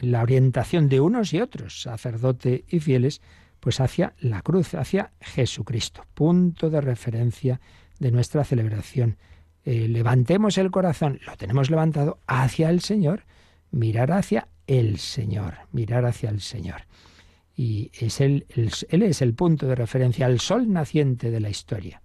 [0.00, 3.20] la orientación de unos y otros, sacerdote y fieles,
[3.60, 7.60] pues hacia la cruz, hacia Jesucristo, punto de referencia
[8.00, 9.16] de nuestra celebración.
[9.64, 13.26] Eh, levantemos el corazón, lo tenemos levantado hacia el Señor,
[13.70, 16.88] mirar hacia el Señor, mirar hacia el Señor.
[17.54, 22.02] Y es él es el punto de referencia, al sol naciente de la historia.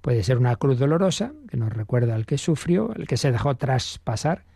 [0.00, 3.54] Puede ser una cruz dolorosa, que nos recuerda al que sufrió, el que se dejó
[3.54, 4.52] traspasar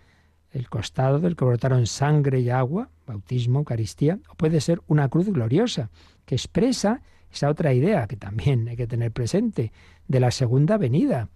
[0.53, 5.29] el costado del que brotaron sangre y agua, bautismo, Eucaristía, o puede ser una cruz
[5.29, 5.91] gloriosa,
[6.25, 9.73] que expresa esa otra idea que también hay que tener presente,
[10.07, 11.29] de la segunda venida.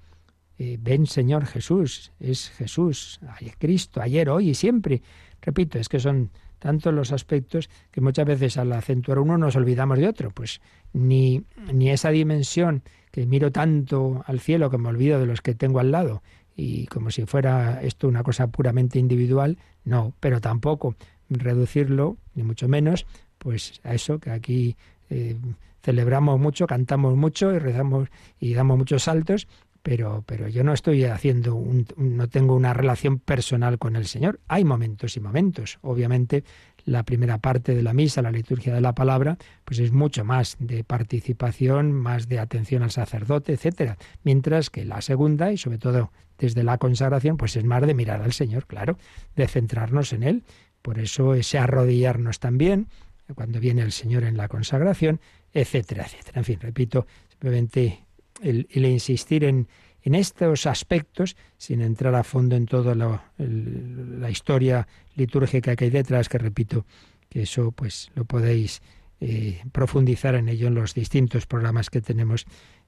[0.59, 3.21] Eh, ven Señor Jesús, es Jesús,
[3.59, 5.03] Cristo, ayer, hoy y siempre.
[5.41, 9.99] Repito, es que son tantos los aspectos que muchas veces al acentuar uno nos olvidamos
[9.99, 10.31] de otro.
[10.31, 10.61] Pues
[10.93, 15.55] ni, ni esa dimensión que miro tanto al cielo que me olvido de los que
[15.55, 16.23] tengo al lado
[16.63, 20.95] y como si fuera esto una cosa puramente individual, no, pero tampoco
[21.29, 23.05] reducirlo, ni mucho menos,
[23.39, 24.77] pues a eso que aquí
[25.11, 25.37] eh,
[25.83, 29.49] celebramos mucho, cantamos mucho y rezamos y damos muchos saltos,
[29.83, 34.39] pero, pero yo no estoy haciendo, un, no tengo una relación personal con el Señor.
[34.47, 35.81] Hay momentos y momentos.
[35.83, 36.45] Obviamente
[36.85, 40.57] la primera parte de la misa, la liturgia de la palabra, pues es mucho más
[40.59, 43.97] de participación, más de atención al sacerdote, etcétera.
[44.25, 48.23] Mientras que la segunda, y sobre todo desde la consagración, pues es más de mirar
[48.23, 48.99] al Señor, claro,
[49.37, 50.45] de centrarnos en Él.
[50.83, 52.89] Por eso ese arrodillarnos también,
[53.35, 55.21] cuando viene el Señor en la consagración,
[55.53, 56.41] etcétera, etcétera.
[56.41, 58.05] En fin, repito, simplemente
[58.43, 59.69] el, insistir en,
[60.03, 66.29] en estos aspectos, sin entrar a fondo en toda la historia litúrgica que hay detrás,
[66.29, 66.87] que repito,
[67.29, 68.83] que eso pues lo podéis
[69.21, 72.45] eh, profundizar en ello en los distintos programas que tenemos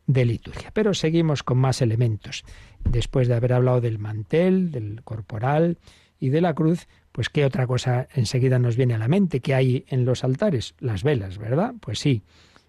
[0.06, 0.70] de liturgia.
[0.72, 2.44] Pero seguimos con más elementos.
[2.82, 5.78] Después de haber hablado del mantel, del corporal
[6.18, 9.54] y de la cruz, pues qué otra cosa enseguida nos viene a la mente que
[9.54, 11.74] hay en los altares, las velas, ¿verdad?
[11.80, 12.22] Pues sí.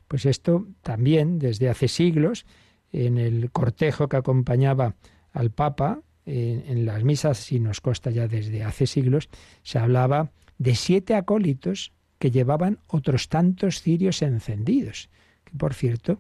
[0.08, 2.46] Pues esto también desde hace siglos
[2.96, 4.96] en el cortejo que acompañaba
[5.34, 9.30] al Papa en, las misas, y nos consta ya desde hace siglos,
[9.62, 15.10] se hablaba de siete acólitos que llevaban otros tantos cirios encendidos.
[15.58, 16.20] Por cierto,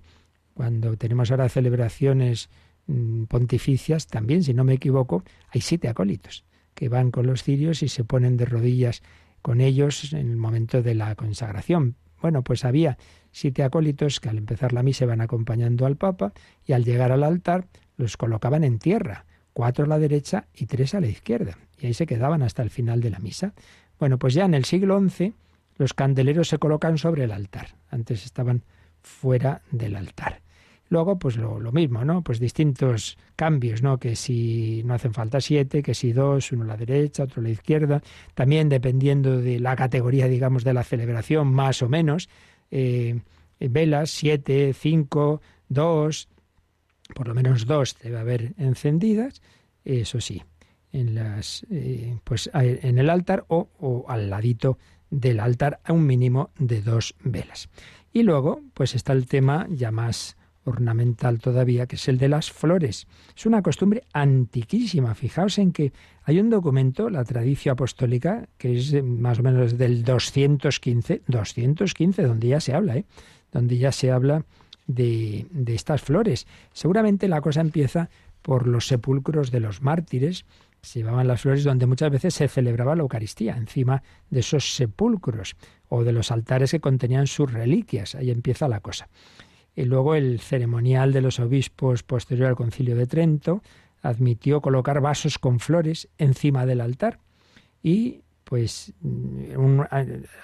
[0.53, 2.49] cuando tenemos ahora celebraciones
[2.85, 7.81] mm, pontificias, también, si no me equivoco, hay siete acólitos que van con los cirios
[7.81, 9.01] y se ponen de rodillas
[9.41, 11.95] con ellos en el momento de la consagración.
[12.25, 12.97] Bueno, pues había
[13.31, 16.33] siete acólitos que al empezar la misa van acompañando al Papa
[16.65, 20.95] y al llegar al altar los colocaban en tierra, cuatro a la derecha y tres
[20.95, 21.59] a la izquierda.
[21.77, 23.53] Y ahí se quedaban hasta el final de la misa.
[23.99, 25.35] Bueno, pues ya en el siglo XI
[25.77, 27.75] los candeleros se colocan sobre el altar.
[27.91, 28.63] Antes estaban
[29.03, 30.41] fuera del altar.
[30.89, 32.21] Luego, pues lo, mismo, ¿no?
[32.21, 33.97] Pues distintos cambios, ¿no?
[33.97, 37.43] Que si no hacen falta siete, que si dos, uno a la derecha, otro a
[37.43, 38.01] la izquierda.
[38.35, 42.29] También dependiendo de la categoría, digamos, de la celebración, más o menos.
[42.69, 43.19] Eh,
[43.59, 46.27] velas, siete, cinco, dos,
[47.13, 49.41] por lo menos dos debe haber encendidas,
[49.83, 50.43] eso sí,
[50.91, 54.77] en las eh, pues en el altar o, o, al ladito
[55.09, 57.69] del altar a un mínimo de dos velas.
[58.11, 62.51] Y luego, pues está el tema ya más ornamental todavía, que es el de las
[62.51, 63.07] flores.
[63.35, 65.15] Es una costumbre antiquísima.
[65.15, 70.03] Fijaos en que hay un documento, la tradición apostólica, que es más o menos del
[70.03, 73.05] 215, 215, donde ya se habla, ¿eh?
[73.51, 74.43] donde ya se habla
[74.87, 76.47] de, de estas flores.
[76.73, 78.09] Seguramente la cosa empieza
[78.41, 80.45] por los sepulcros de los mártires,
[80.85, 85.55] se llevaban las flores donde muchas veces se celebraba la Eucaristía, encima de esos sepulcros
[85.89, 88.13] o de los altares que contenían sus reliquias.
[88.13, 89.09] Ahí empieza la cosa.
[89.75, 93.61] Y luego el ceremonial de los obispos posterior al concilio de Trento
[94.01, 97.19] admitió colocar vasos con flores encima del altar
[97.81, 99.85] y pues un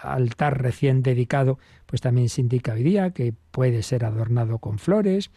[0.02, 5.30] altar recién dedicado pues también se indica hoy día que puede ser adornado con flores.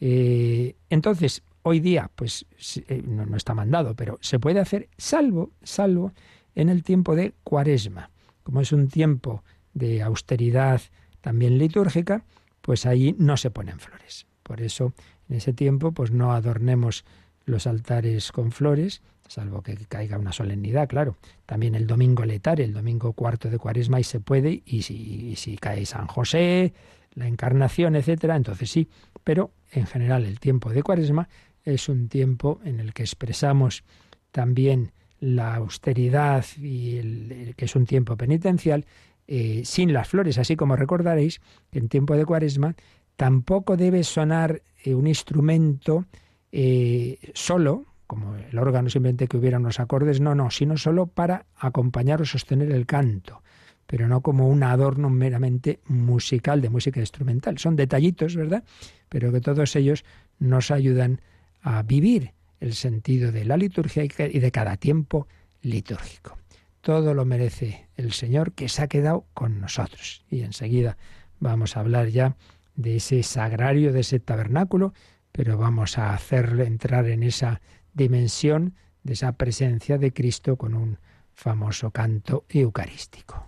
[0.00, 2.44] Eh, entonces hoy día pues
[2.88, 6.12] eh, no, no, está mandado pero se puede hacer salvo salvo
[6.56, 8.10] en el tiempo de cuaresma.
[8.42, 10.80] Como es un tiempo de austeridad
[11.20, 12.24] también litúrgica
[12.62, 14.92] pues ahí no se ponen flores por eso
[15.28, 17.04] en ese tiempo pues no adornemos
[17.44, 21.16] los altares con flores, salvo que caiga una solemnidad, claro.
[21.46, 25.56] También el domingo letar, el domingo cuarto de cuaresma, y se puede, y si, si
[25.56, 26.72] cae San José,
[27.14, 28.88] la encarnación, etcétera, entonces sí.
[29.24, 31.28] Pero en general el tiempo de cuaresma
[31.64, 33.84] es un tiempo en el que expresamos
[34.30, 38.86] también la austeridad y el, que es un tiempo penitencial,
[39.34, 41.40] eh, sin las flores, así como recordaréis
[41.72, 42.76] en tiempo de cuaresma
[43.16, 46.04] tampoco debe sonar eh, un instrumento
[46.52, 51.46] eh, solo, como el órgano simplemente que hubiera unos acordes, no, no, sino solo para
[51.56, 53.40] acompañar o sostener el canto,
[53.86, 57.56] pero no como un adorno meramente musical, de música instrumental.
[57.56, 58.64] Son detallitos, ¿verdad?
[59.08, 60.04] Pero que todos ellos
[60.40, 61.22] nos ayudan
[61.62, 65.26] a vivir el sentido de la liturgia y de cada tiempo
[65.62, 66.41] litúrgico.
[66.82, 70.24] Todo lo merece el Señor que se ha quedado con nosotros.
[70.28, 70.98] Y enseguida
[71.40, 72.36] vamos a hablar ya
[72.76, 74.92] de ese sagrario, de ese tabernáculo
[75.32, 77.60] pero vamos a hacerle entrar en esa
[77.94, 80.98] dimensión de esa presencia de Cristo con un
[81.32, 83.46] famoso canto eucarístico.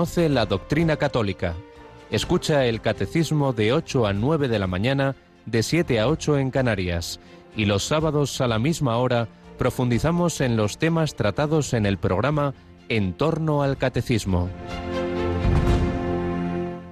[0.00, 1.54] Conoce la doctrina católica.
[2.10, 6.50] Escucha el catecismo de 8 a 9 de la mañana, de 7 a 8 en
[6.50, 7.20] Canarias.
[7.54, 9.28] Y los sábados a la misma hora
[9.58, 12.54] profundizamos en los temas tratados en el programa
[12.88, 14.48] En torno al catecismo.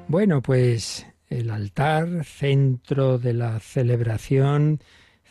[0.08, 4.82] Bueno, pues el altar, centro de la celebración,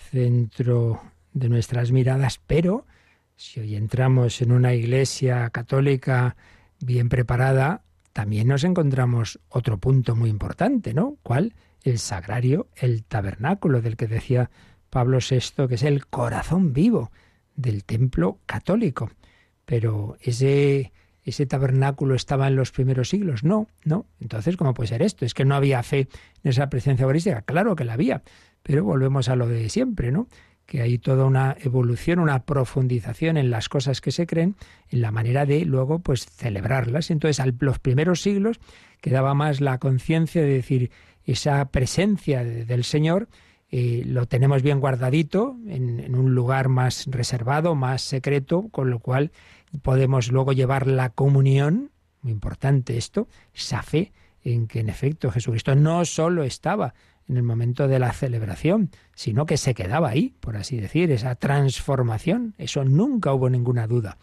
[0.10, 1.00] centro
[1.32, 2.88] de nuestras miradas, pero
[3.36, 6.36] si hoy entramos en una iglesia católica
[6.80, 11.18] bien preparada, también nos encontramos otro punto muy importante, ¿no?
[11.24, 11.54] ¿Cuál?
[11.84, 14.50] El sagrario, el tabernáculo del que decía
[14.90, 17.12] Pablo VI, que es el corazón vivo
[17.56, 19.12] del templo católico.
[19.66, 23.44] Pero ese, ese tabernáculo estaba en los primeros siglos.
[23.44, 24.08] No, no.
[24.20, 25.26] Entonces, ¿cómo puede ser esto?
[25.26, 26.08] Es que no había fe
[26.44, 27.42] en esa presencia eucarística.
[27.42, 28.24] Claro que la había,
[28.64, 30.28] pero volvemos a lo de siempre, ¿no?
[30.68, 34.56] Que hay toda una evolución, una profundización en las cosas que se creen,
[34.90, 37.10] en la manera de luego pues celebrarlas.
[37.10, 38.60] Entonces, a los primeros siglos
[39.02, 40.92] quedaba más la conciencia de decir
[41.24, 43.28] esa presencia del Señor
[43.70, 49.00] eh, lo tenemos bien guardadito en, en, un lugar más reservado, más secreto, con lo
[49.00, 49.32] cual
[49.82, 51.92] podemos luego llevar la comunión,
[52.22, 54.14] muy importante esto, esa fe
[54.44, 56.94] en que en efecto Jesucristo no solo estaba
[57.28, 61.36] en el momento de la celebración, sino que se quedaba ahí, por así decir, esa
[61.36, 62.56] transformación.
[62.58, 64.18] Eso nunca hubo ninguna duda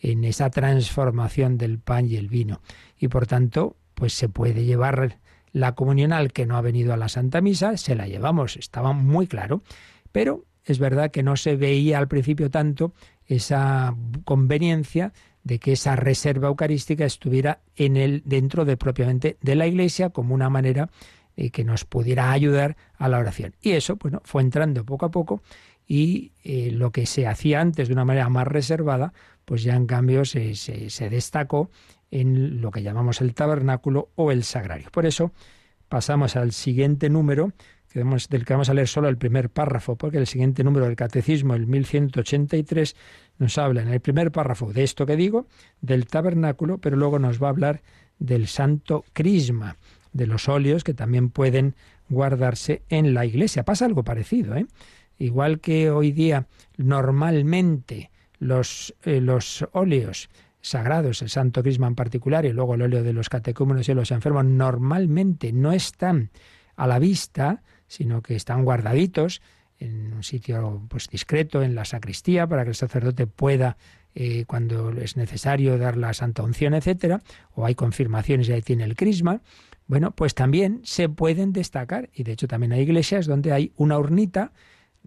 [0.00, 2.60] en esa transformación del pan y el vino.
[2.98, 5.18] Y por tanto, pues se puede llevar
[5.52, 8.92] la comunión al que no ha venido a la Santa Misa, se la llevamos, estaba
[8.92, 9.62] muy claro.
[10.10, 12.92] Pero es verdad que no se veía al principio tanto
[13.26, 13.94] esa
[14.24, 15.12] conveniencia
[15.44, 20.34] de que esa reserva eucarística estuviera en el dentro de propiamente de la Iglesia como
[20.34, 20.90] una manera
[21.36, 23.54] y que nos pudiera ayudar a la oración.
[23.60, 25.42] Y eso, bueno, fue entrando poco a poco
[25.86, 29.12] y eh, lo que se hacía antes de una manera más reservada,
[29.44, 31.70] pues ya en cambio se, se, destacó
[32.10, 34.88] en lo que llamamos el tabernáculo o el sagrario.
[34.90, 35.32] Por eso
[35.88, 37.52] pasamos al siguiente número,
[37.90, 40.96] que del que vamos a leer solo el primer párrafo, porque el siguiente número del
[40.96, 42.96] catecismo, el 1183,
[43.38, 45.46] nos habla en el primer párrafo de esto que digo,
[45.80, 47.82] del tabernáculo, pero luego nos va a hablar
[48.18, 49.76] del santo crisma
[50.12, 51.74] de los óleos que también pueden
[52.08, 53.64] guardarse en la iglesia.
[53.64, 54.66] Pasa algo parecido, ¿eh?
[55.18, 56.46] Igual que hoy día
[56.76, 60.28] normalmente los, eh, los óleos
[60.60, 64.10] sagrados, el Santo Crisma en particular, y luego el óleo de los catecúmenos y los
[64.10, 66.30] enfermos, normalmente no están
[66.76, 69.42] a la vista, sino que están guardaditos
[69.78, 73.76] en un sitio pues discreto, en la sacristía, para que el sacerdote pueda,
[74.14, 77.20] eh, cuando es necesario, dar la santa unción, etcétera,
[77.54, 79.40] o hay confirmaciones y ahí tiene el crisma.
[79.92, 83.98] Bueno, pues también se pueden destacar, y de hecho también hay iglesias donde hay una
[83.98, 84.52] urnita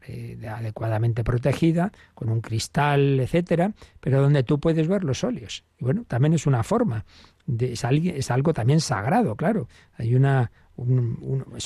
[0.04, 5.64] eh, adecuadamente protegida, con un cristal, etcétera, pero donde tú puedes ver los óleos.
[5.80, 7.04] Y bueno, también es una forma,
[7.48, 9.68] de, es, algo, también sagrado, claro.
[9.98, 10.52] Hay una,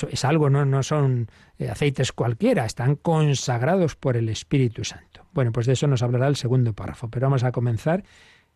[0.09, 5.26] es algo, no, no son eh, aceites cualquiera, están consagrados por el Espíritu Santo.
[5.34, 8.01] Bueno, pues de eso nos hablará el segundo párrafo, pero vamos a comenzar,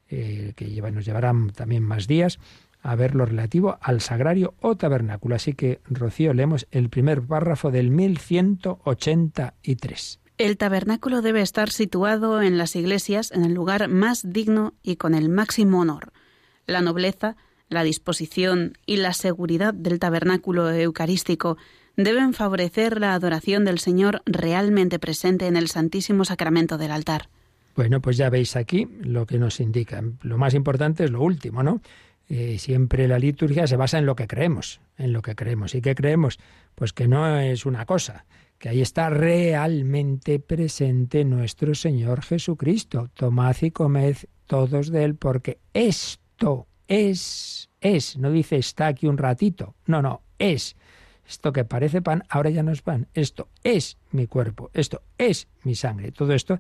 [0.07, 2.39] eh, que nos llevarán también más días,
[2.84, 5.34] a ver lo relativo al sagrario o tabernáculo.
[5.36, 10.20] Así que, Rocío, leemos el primer párrafo del 1183.
[10.38, 15.16] El tabernáculo debe estar situado en las iglesias en el lugar más digno y con
[15.16, 16.12] el máximo honor.
[16.66, 17.38] La nobleza,
[17.70, 21.56] la disposición y la seguridad del tabernáculo eucarístico
[21.96, 27.30] deben favorecer la adoración del Señor realmente presente en el Santísimo Sacramento del altar.
[27.76, 30.04] Bueno, pues ya veis aquí lo que nos indica.
[30.22, 31.82] Lo más importante es lo último, ¿no?
[32.30, 35.76] Eh, siempre la liturgia se basa en lo que creemos, en lo que creemos.
[35.76, 36.40] ¿Y qué creemos?
[36.76, 38.26] Pues que no es una cosa,
[38.58, 43.10] que ahí está realmente presente nuestro Señor Jesucristo.
[43.14, 44.16] Tomad y comed
[44.48, 50.22] todos de él, porque esto es, es, no dice está aquí un ratito, no, no,
[50.40, 50.76] es.
[51.28, 53.08] Esto que parece pan, ahora ya no es pan.
[53.14, 56.12] Esto es mi cuerpo, esto es mi sangre.
[56.12, 56.60] Todo esto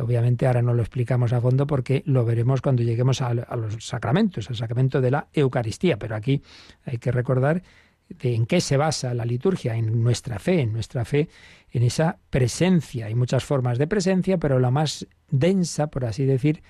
[0.00, 4.48] obviamente ahora no lo explicamos a fondo porque lo veremos cuando lleguemos a, los sacramentos,
[4.50, 5.98] al sacramento de la Eucaristía.
[5.98, 6.42] Pero aquí
[6.84, 7.62] hay que recordar
[8.08, 11.28] de en qué se basa la liturgia, en nuestra fe, en nuestra fe,
[11.70, 13.06] en esa presencia.
[13.06, 16.62] Hay muchas formas de presencia, pero la más densa, por así decir,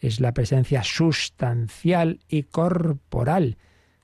[0.00, 3.56] es la presencia sustancial y corporal.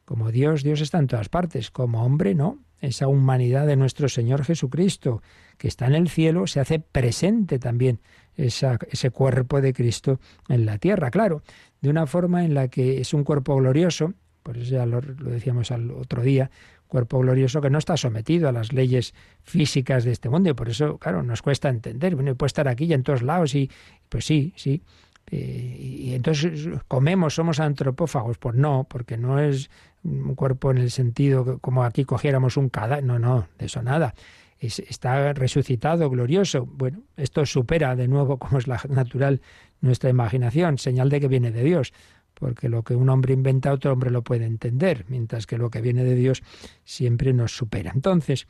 [0.05, 1.71] Como Dios, Dios está en todas partes.
[1.71, 2.59] Como hombre, no.
[2.81, 5.23] Esa humanidad de nuestro Señor Jesucristo,
[5.57, 8.01] que está en el cielo, se hace presente también
[8.37, 11.43] ese cuerpo de Cristo en la tierra, claro,
[11.81, 15.71] de una forma en la que es un cuerpo glorioso, por eso ya lo, decíamos
[15.73, 16.51] al otro día,
[16.87, 20.69] cuerpo glorioso que no está sometido a las leyes físicas de este mundo y por
[20.69, 22.15] eso, claro, nos cuesta entender.
[22.15, 23.71] Bueno, puede estar aquí y en todos lados y
[24.09, 24.83] pues sí, sí.
[25.31, 28.39] Eh, y entonces comemos, somos antropófagos.
[28.39, 29.71] Pues no, porque no es
[30.09, 33.05] un cuerpo en el sentido como aquí cogiéramos un cadáver.
[33.05, 34.15] No, no, de eso nada.
[34.61, 36.67] está resucitado, glorioso.
[36.67, 39.41] Bueno, esto supera de nuevo, como es la natural,
[39.81, 41.93] nuestra imaginación, señal de que viene de Dios
[42.39, 45.81] porque lo que un hombre inventa otro hombre lo puede entender, mientras que lo que
[45.81, 46.43] viene de Dios
[46.85, 47.91] siempre nos supera.
[47.93, 48.47] Entonces,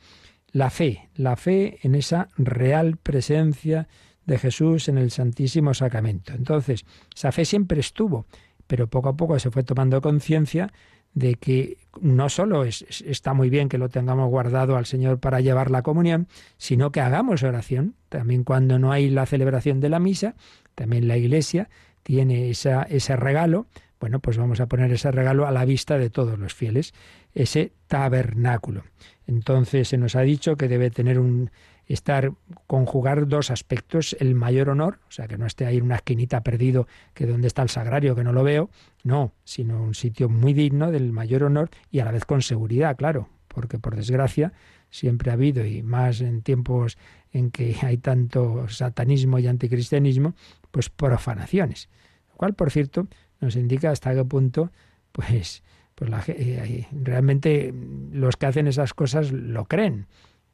[0.51, 3.87] la fe, la fe en esa real presencia
[4.25, 6.33] de Jesús en el Santísimo Sacramento.
[6.33, 6.85] Entonces,
[7.15, 8.27] esa fe siempre estuvo,
[8.67, 10.71] pero poco a poco se fue tomando conciencia
[11.19, 15.69] de que no solo está muy bien que lo tengamos guardado al Señor para llevar
[15.69, 20.35] la comunión, sino que hagamos oración, también cuando no hay la celebración de la misa,
[20.75, 21.69] también la Iglesia
[22.03, 23.67] tiene esa, ese regalo,
[23.99, 26.93] bueno, pues vamos a poner ese regalo a la vista de todos los fieles,
[27.33, 28.83] ese tabernáculo.
[29.27, 31.51] Entonces se nos ha dicho que debe tener un
[31.93, 32.31] estar
[32.67, 36.43] conjugar dos aspectos, el mayor honor, o sea, que no esté ahí en una esquinita
[36.43, 38.69] perdido que donde está el sagrario que no lo veo,
[39.03, 42.95] no, sino un sitio muy digno del mayor honor y a la vez con seguridad,
[42.95, 44.53] claro, porque por desgracia
[44.91, 46.97] siempre ha habido y más en tiempos
[47.31, 50.35] en que hay tanto satanismo y anticristianismo,
[50.71, 51.89] pues profanaciones.
[52.29, 53.07] Lo cual, por cierto,
[53.41, 54.71] nos indica hasta qué punto,
[55.11, 55.63] pues,
[55.95, 57.73] pues la, eh, realmente
[58.11, 60.07] los que hacen esas cosas lo creen.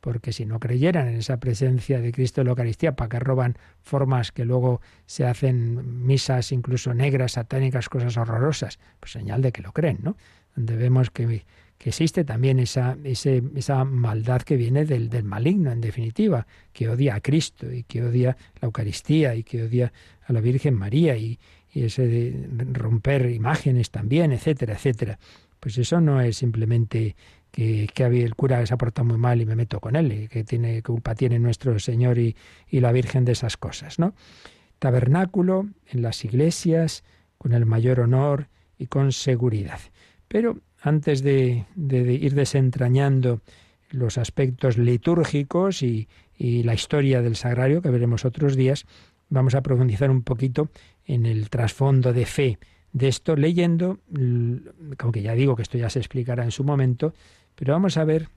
[0.05, 3.57] Porque si no creyeran en esa presencia de Cristo en la Eucaristía, ¿para qué roban
[3.81, 8.77] formas que luego se hacen misas incluso negras, satánicas, cosas horrorosas?
[8.99, 10.15] Pues señal de que lo creen, ¿no?
[10.55, 11.43] Donde vemos que
[11.79, 17.15] que existe también esa, esa maldad que viene del, del, maligno, en definitiva, que odia
[17.15, 19.91] a Cristo y que odia la Eucaristía y que odia
[20.25, 21.39] a la Virgen María y,
[21.73, 25.19] ese de romper imágenes también, etcétera, etcétera.
[25.59, 27.15] Pues eso no es simplemente
[27.55, 30.27] que, que el cura se ha portado muy mal y me meto con él, y
[30.27, 32.35] que tiene culpa tiene nuestro Señor y,
[32.69, 34.13] y la Virgen de esas cosas, ¿no?
[34.79, 37.03] Tabernáculo en las iglesias,
[37.37, 39.79] con el mayor honor y con seguridad.
[40.27, 43.41] Pero antes de, ir desentrañando
[43.89, 48.85] los aspectos litúrgicos y, la historia del sagrario, que veremos otros días,
[49.29, 50.69] vamos a profundizar un poquito
[51.05, 52.59] en el trasfondo de fe
[52.91, 53.99] de esto, leyendo,
[54.99, 57.13] aunque ya digo que esto ya se explicará en su momento,
[57.55, 58.29] pero vamos a ver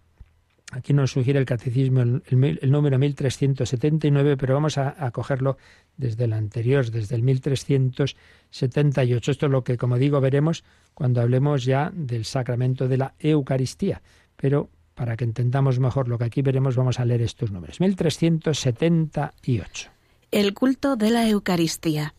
[0.71, 5.57] Aquí nos sugiere el catecismo el, número 1379, pero vamos a, cogerlo
[5.97, 9.31] desde el anterior, desde el 1378.
[9.31, 14.03] Esto es lo que, como digo, veremos cuando hablemos ya del sacramento de la Eucaristía.
[14.37, 17.81] Pero para que entendamos mejor lo que aquí veremos, vamos a leer estos números.
[17.81, 19.91] 1378.
[20.31, 22.13] El culto de la Eucaristía.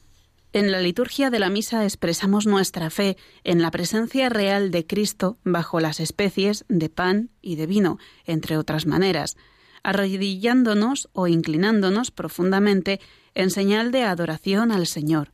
[0.52, 5.38] En la liturgia de la misa expresamos nuestra fe en la presencia real de Cristo
[5.44, 9.38] bajo las especies de pan y de vino, entre otras maneras,
[9.84, 13.00] arrodillándonos o inclinándonos profundamente
[13.36, 15.34] en señal de adoración al Señor.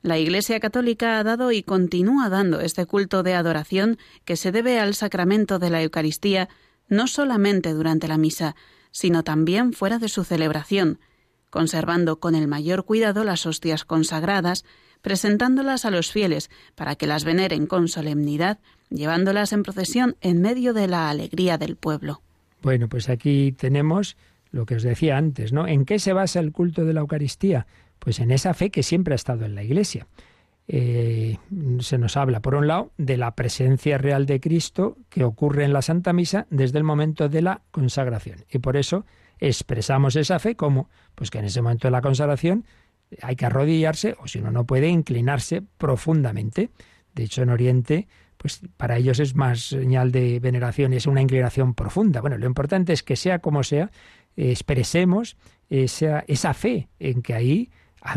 [0.00, 4.78] La Iglesia Católica ha dado y continúa dando este culto de adoración que se debe
[4.78, 6.48] al sacramento de la Eucaristía
[6.88, 8.54] no solamente durante la misa,
[8.92, 11.00] sino también fuera de su celebración,
[11.56, 14.66] conservando con el mayor cuidado las hostias consagradas,
[15.00, 18.58] presentándolas a los fieles para que las veneren con solemnidad,
[18.90, 22.20] llevándolas en procesión en medio de la alegría del pueblo.
[22.60, 24.18] Bueno, pues aquí tenemos
[24.50, 25.66] lo que os decía antes, ¿no?
[25.66, 27.66] ¿En qué se basa el culto de la Eucaristía?
[28.00, 30.06] Pues en esa fe que siempre ha estado en la Iglesia.
[30.68, 31.38] Eh,
[31.78, 35.72] se nos habla, por un lado, de la presencia real de Cristo que ocurre en
[35.72, 38.44] la Santa Misa desde el momento de la consagración.
[38.50, 39.06] Y por eso
[39.38, 42.64] expresamos esa fe como pues que en ese momento de la consagración
[43.22, 46.70] hay que arrodillarse o si uno no puede inclinarse profundamente.
[47.14, 51.22] De hecho en Oriente pues para ellos es más señal de veneración y es una
[51.22, 52.20] inclinación profunda.
[52.20, 53.90] Bueno, lo importante es que sea como sea,
[54.36, 55.36] expresemos
[55.68, 57.70] esa, esa fe en que ahí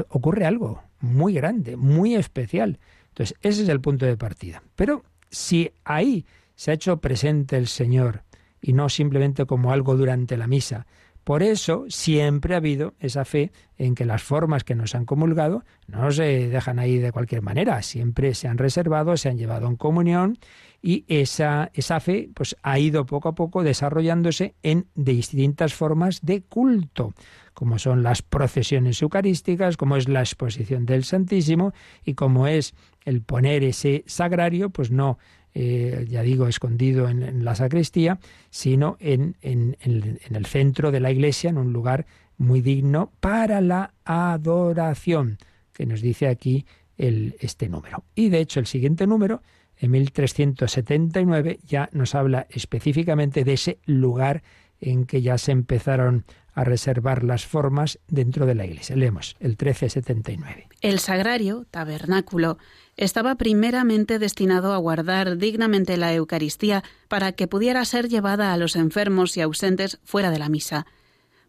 [0.10, 2.80] ocurre algo muy grande, muy especial.
[3.10, 4.62] Entonces, ese es el punto de partida.
[4.76, 8.24] Pero si ahí se ha hecho presente el Señor
[8.62, 10.86] y no simplemente como algo durante la misa,
[11.24, 15.64] por eso siempre ha habido esa fe en que las formas que nos han comulgado
[15.88, 19.76] no se dejan ahí de cualquier manera, siempre se han reservado, se han llevado en
[19.76, 20.38] comunión
[20.82, 26.42] y esa, esa fe pues, ha ido poco a poco desarrollándose en distintas formas de
[26.42, 27.14] culto,
[27.54, 32.74] como son las procesiones eucarísticas, como es la exposición del Santísimo y como es
[33.06, 35.18] el poner ese sagrario, pues no
[35.54, 38.20] eh, ya digo, escondido en, la sacristía,
[38.50, 42.06] sino en, en, el centro de la iglesia, en un lugar
[42.38, 45.38] muy digno para la adoración,
[45.74, 46.66] que nos dice aquí
[46.98, 48.04] el, este número.
[48.16, 49.42] Y de hecho el siguiente número,
[49.78, 54.44] en 1379, ya nos habla específicamente de ese lugar
[54.82, 56.26] en que ya se empezaron
[56.60, 58.94] a reservar las formas dentro de la iglesia.
[58.98, 60.68] Leemos el 1379.
[60.82, 62.58] El sagrario, tabernáculo,
[62.98, 68.76] estaba primeramente destinado a guardar dignamente la Eucaristía para que pudiera ser llevada a los
[68.76, 70.86] enfermos y ausentes fuera de la misa.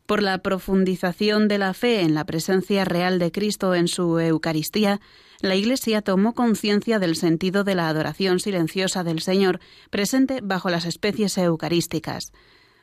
[0.06, 5.00] Por la profundización de la fe en la presencia real de Cristo en su Eucaristía,
[5.40, 9.58] la Iglesia tomó conciencia del sentido de la adoración silenciosa del Señor
[9.90, 12.32] presente bajo las especies eucarísticas.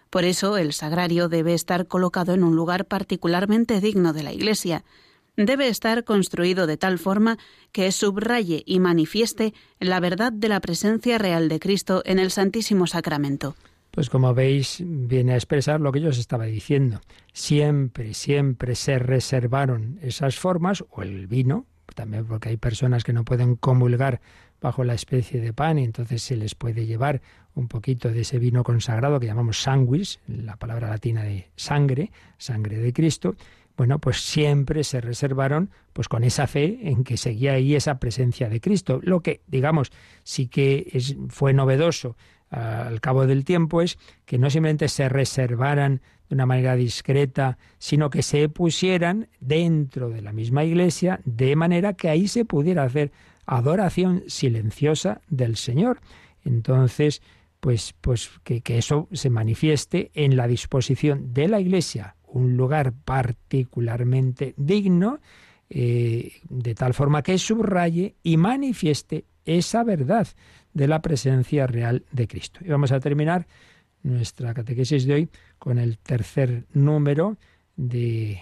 [0.09, 4.83] Por eso el sagrario debe estar colocado en un lugar particularmente digno de la Iglesia.
[5.35, 7.37] Debe estar construido de tal forma
[7.71, 12.87] que subraye y manifieste la verdad de la presencia real de Cristo en el Santísimo
[12.87, 13.55] Sacramento.
[13.91, 17.01] Pues como veis, viene a expresar lo que yo os estaba diciendo.
[17.33, 23.25] Siempre, siempre se reservaron esas formas, o el vino, también porque hay personas que no
[23.25, 24.21] pueden comulgar
[24.61, 27.21] bajo la especie de pan y entonces se les puede llevar
[27.55, 32.77] un poquito de ese vino consagrado que llamamos sanguis, la palabra latina de sangre, sangre
[32.77, 33.35] de Cristo.
[33.75, 38.49] Bueno, pues siempre se reservaron pues con esa fe en que seguía ahí esa presencia
[38.49, 38.99] de Cristo.
[39.03, 39.91] Lo que, digamos,
[40.23, 40.99] sí que
[41.29, 42.15] fue novedoso
[42.49, 48.09] al cabo del tiempo es que no simplemente se reservaran de una manera discreta, sino
[48.09, 53.11] que se pusieran dentro de la misma iglesia de manera que ahí se pudiera hacer
[53.47, 55.99] adoración silenciosa del Señor.
[56.43, 57.21] Entonces,
[57.59, 64.53] pues, pues que, eso se manifieste en la disposición de la iglesia, un lugar particularmente
[64.57, 65.19] digno,
[65.69, 70.27] eh, de tal forma que subraye y manifieste esa verdad
[70.73, 72.59] de la presencia real de Cristo.
[72.63, 73.47] Y vamos a terminar
[74.03, 77.37] nuestra catequesis de hoy con el tercer número
[77.75, 78.39] de,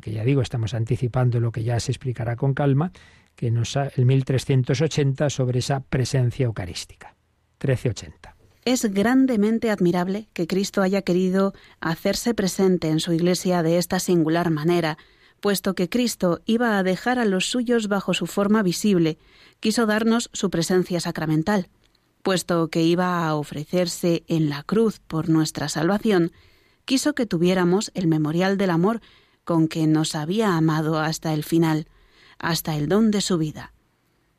[0.00, 2.92] que ya digo, estamos anticipando lo que ya se explicará con calma,
[3.40, 7.16] que nos el 1380 sobre esa presencia eucarística.
[7.64, 8.36] 1380.
[8.66, 14.50] Es grandemente admirable que Cristo haya querido hacerse presente en su Iglesia de esta singular
[14.50, 14.98] manera,
[15.40, 19.16] puesto que Cristo iba a dejar a los suyos bajo su forma visible,
[19.58, 21.70] quiso darnos su presencia sacramental.
[22.22, 26.32] Puesto que iba a ofrecerse en la cruz por nuestra salvación,
[26.84, 29.00] quiso que tuviéramos el memorial del amor
[29.44, 31.86] con que nos había amado hasta el final
[32.40, 33.72] hasta el don de su vida.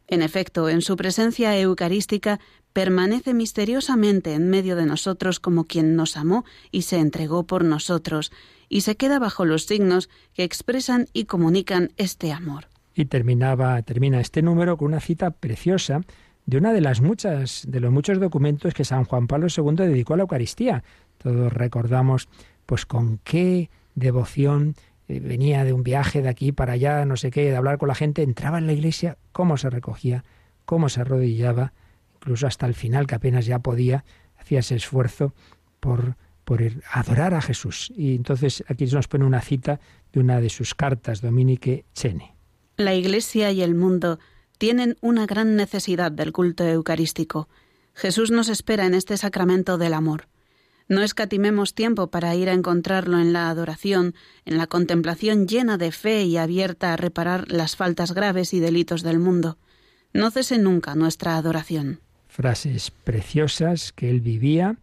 [0.07, 2.41] En efecto, en su presencia eucarística
[2.73, 8.31] permanece misteriosamente en medio de nosotros como quien nos amó y se entregó por nosotros,
[8.67, 12.67] y se queda bajo los signos que expresan y comunican este amor.
[12.93, 16.01] Y terminaba, termina este número con una cita preciosa
[16.45, 20.13] de una de las muchas, de los muchos documentos que San Juan Pablo II dedicó
[20.13, 20.83] a la Eucaristía.
[21.17, 22.27] Todos recordamos,
[22.65, 24.75] pues con qué devoción
[25.19, 27.95] venía de un viaje de aquí para allá, no sé qué, de hablar con la
[27.95, 30.23] gente, entraba en la iglesia, cómo se recogía,
[30.65, 31.73] cómo se arrodillaba,
[32.15, 34.05] incluso hasta el final, que apenas ya podía,
[34.37, 35.33] hacía ese esfuerzo
[35.79, 37.91] por, por adorar a Jesús.
[37.95, 39.79] Y entonces aquí nos pone una cita
[40.13, 42.35] de una de sus cartas, Dominique Chene.
[42.77, 44.19] La Iglesia y el mundo
[44.57, 47.49] tienen una gran necesidad del culto eucarístico.
[47.93, 50.27] Jesús nos espera en este sacramento del amor.
[50.91, 54.13] No escatimemos tiempo para ir a encontrarlo en la adoración,
[54.43, 59.01] en la contemplación llena de fe y abierta a reparar las faltas graves y delitos
[59.01, 59.57] del mundo.
[60.11, 62.01] No cese nunca nuestra adoración.
[62.27, 64.79] Frases preciosas que él vivía,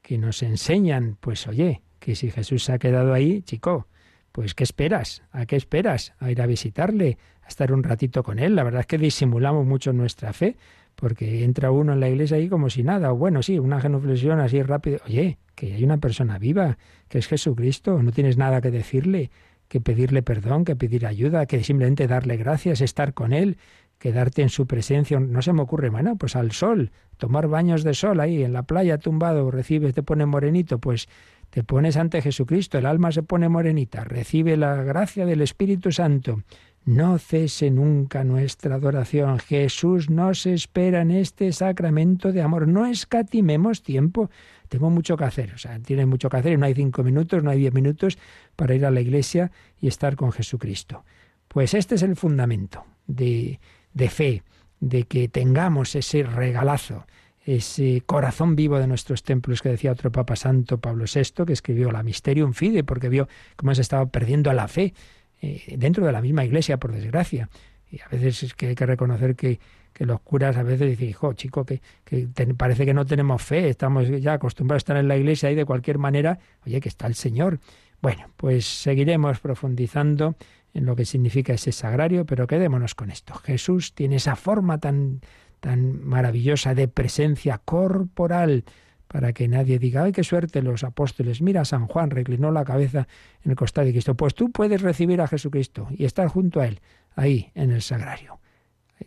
[0.00, 3.88] que nos enseñan, pues oye, que si Jesús se ha quedado ahí, chico,
[4.30, 5.24] pues ¿qué esperas?
[5.32, 6.12] ¿A qué esperas?
[6.20, 7.18] ¿A ir a visitarle?
[7.42, 8.54] ¿A estar un ratito con él?
[8.54, 10.56] La verdad es que disimulamos mucho nuestra fe,
[11.00, 14.40] porque entra uno en la iglesia ahí como si nada, o bueno, sí, una genuflexión
[14.40, 14.98] así rápido.
[15.06, 16.76] Oye, que hay una persona viva,
[17.08, 19.30] que es Jesucristo, no tienes nada que decirle,
[19.68, 23.58] que pedirle perdón, que pedir ayuda, que simplemente darle gracias, estar con Él,
[24.00, 25.20] quedarte en su presencia.
[25.20, 28.64] No se me ocurre, bueno, pues al sol, tomar baños de sol ahí en la
[28.64, 31.08] playa tumbado, recibes, te pone morenito, pues
[31.50, 36.42] te pones ante Jesucristo, el alma se pone morenita, recibe la gracia del Espíritu Santo
[36.88, 39.38] no cese nunca nuestra adoración.
[39.40, 42.66] Jesús nos espera en este sacramento de amor.
[42.66, 44.30] No escatimemos tiempo.
[44.70, 45.52] Tengo mucho que hacer.
[45.52, 48.16] O sea, tiene mucho que hacer no hay cinco minutos, no hay diez minutos
[48.56, 51.04] para ir a la iglesia y estar con Jesucristo.
[51.46, 53.60] Pues este es el fundamento de,
[53.92, 54.42] de fe,
[54.80, 57.06] de que tengamos ese regalazo,
[57.44, 61.92] ese corazón vivo de nuestros templos que decía otro Papa Santo, Pablo VI, que escribió
[61.92, 64.94] la Mysterium Fide, porque vio cómo se estaba perdiendo la fe
[65.40, 67.48] eh, dentro de la misma iglesia, por desgracia.
[67.90, 69.60] Y a veces es que hay que reconocer que,
[69.92, 73.68] que los curas a veces dicen, hijo, chico, que, que parece que no tenemos fe,
[73.68, 77.06] estamos ya acostumbrados a estar en la iglesia y de cualquier manera, oye, que está
[77.06, 77.60] el Señor.
[78.00, 80.36] Bueno, pues seguiremos profundizando
[80.74, 83.34] en lo que significa ese sagrario, pero quedémonos con esto.
[83.34, 85.20] Jesús tiene esa forma tan,
[85.60, 88.64] tan maravillosa de presencia corporal
[89.08, 93.08] para que nadie diga, ay, qué suerte los apóstoles, mira, San Juan reclinó la cabeza
[93.42, 94.14] en el costado de Cristo.
[94.14, 96.80] Pues tú puedes recibir a Jesucristo y estar junto a Él,
[97.16, 98.38] ahí, en el sagrario.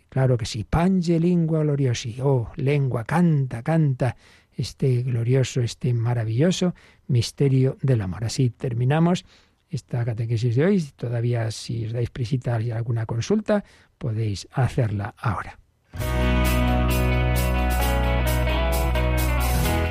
[0.10, 4.16] Claro que sí, pange lingua gloriosi, oh, lengua, canta, canta
[4.56, 6.74] este glorioso, este maravilloso
[7.08, 8.26] misterio del amor.
[8.26, 9.26] Así terminamos
[9.70, 10.84] esta catequesis de hoy.
[10.96, 13.64] Todavía si os dais prisita y alguna consulta,
[13.98, 15.58] podéis hacerla ahora.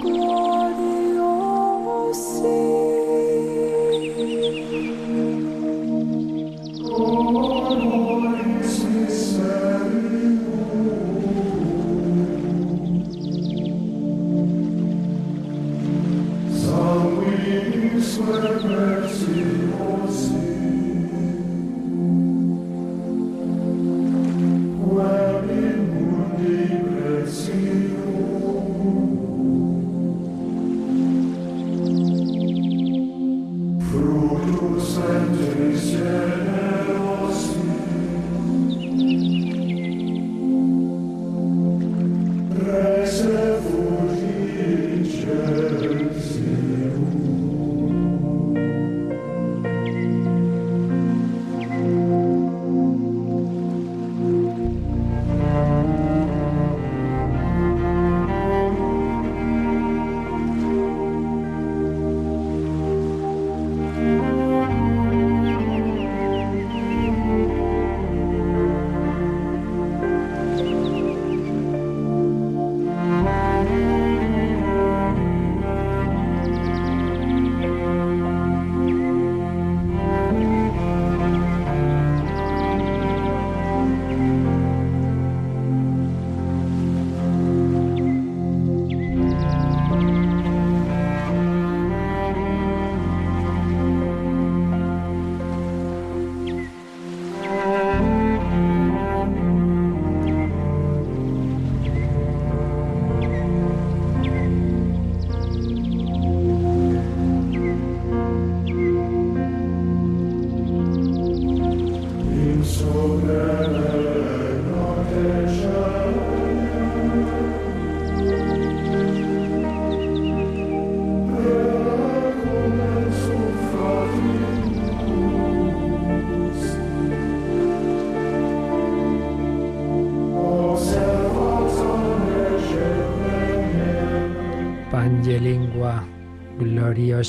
[0.00, 2.79] glória, oh, Senhor.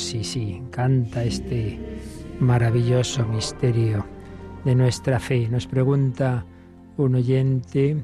[0.00, 1.78] Sí, sí, canta este
[2.40, 4.04] maravilloso misterio
[4.64, 5.48] de nuestra fe.
[5.48, 6.44] Nos pregunta
[6.96, 7.96] un oyente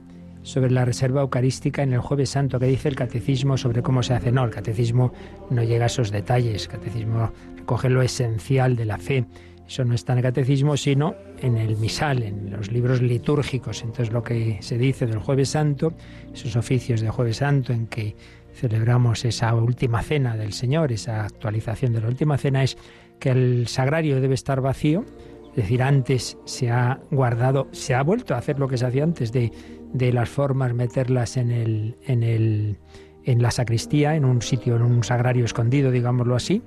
[0.42, 4.14] sobre la reserva eucarística en el jueves santo, que dice el catecismo sobre cómo se
[4.14, 4.32] hace.
[4.32, 5.12] No, el catecismo
[5.50, 9.26] no llega a esos detalles, el catecismo recoge lo esencial de la fe.
[9.66, 13.82] Eso no está en el catecismo, sino en el misal, en los libros litúrgicos.
[13.82, 15.92] Entonces lo que se dice del jueves santo,
[16.32, 18.16] esos oficios de jueves santo en que
[18.58, 22.76] celebramos esa última cena del Señor, esa actualización de la última cena, es
[23.20, 25.04] que el sagrario debe estar vacío,
[25.50, 29.04] es decir, antes se ha guardado, se ha vuelto a hacer lo que se hacía
[29.04, 29.52] antes de,
[29.92, 32.78] de las formas, meterlas en el, en el
[33.24, 36.62] en la sacristía, en un sitio, en un sagrario escondido, digámoslo así.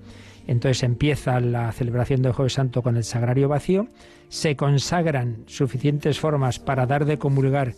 [0.45, 3.87] Entonces empieza la celebración del Jueves Santo con el sagrario vacío,
[4.29, 7.73] se consagran suficientes formas para dar de comulgar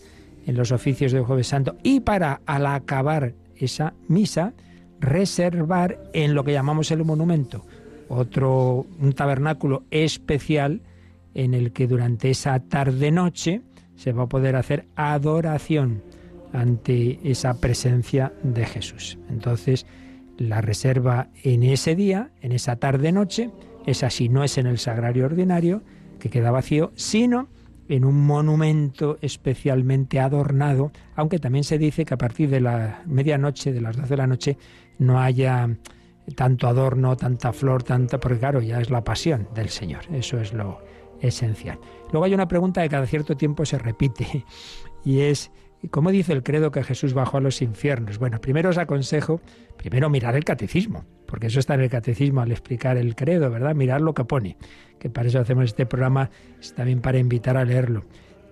[0.46, 4.52] en los oficios del Jueves Santo y para al acabar esa misa,
[5.00, 7.64] reservar en lo que llamamos el monumento,
[8.08, 10.80] otro un tabernáculo especial
[11.34, 13.62] en el que durante esa tarde noche
[13.96, 16.02] se va a poder hacer adoración
[16.52, 19.18] ante esa presencia de Jesús.
[19.28, 19.86] Entonces,
[20.38, 23.50] la reserva en ese día, en esa tarde noche,
[23.86, 25.82] es así, no es en el sagrario ordinario,
[26.18, 27.48] que queda vacío, sino
[27.88, 33.72] en un monumento especialmente adornado, aunque también se dice que a partir de la medianoche,
[33.72, 34.58] de las 12 de la noche,
[34.98, 35.68] no haya
[36.34, 40.52] tanto adorno, tanta flor, tanta, porque claro, ya es la pasión del Señor, eso es
[40.52, 40.80] lo
[41.20, 41.78] esencial.
[42.12, 44.44] Luego hay una pregunta que cada cierto tiempo se repite
[45.04, 45.50] y es
[45.90, 48.18] ¿Cómo dice el credo que Jesús bajó a los infiernos?
[48.18, 49.40] Bueno, primero os aconsejo,
[49.76, 53.74] primero mirar el catecismo, porque eso está en el catecismo al explicar el credo, ¿verdad?
[53.74, 54.56] Mirar lo que pone,
[54.98, 58.04] que para eso hacemos este programa, es también para invitar a leerlo.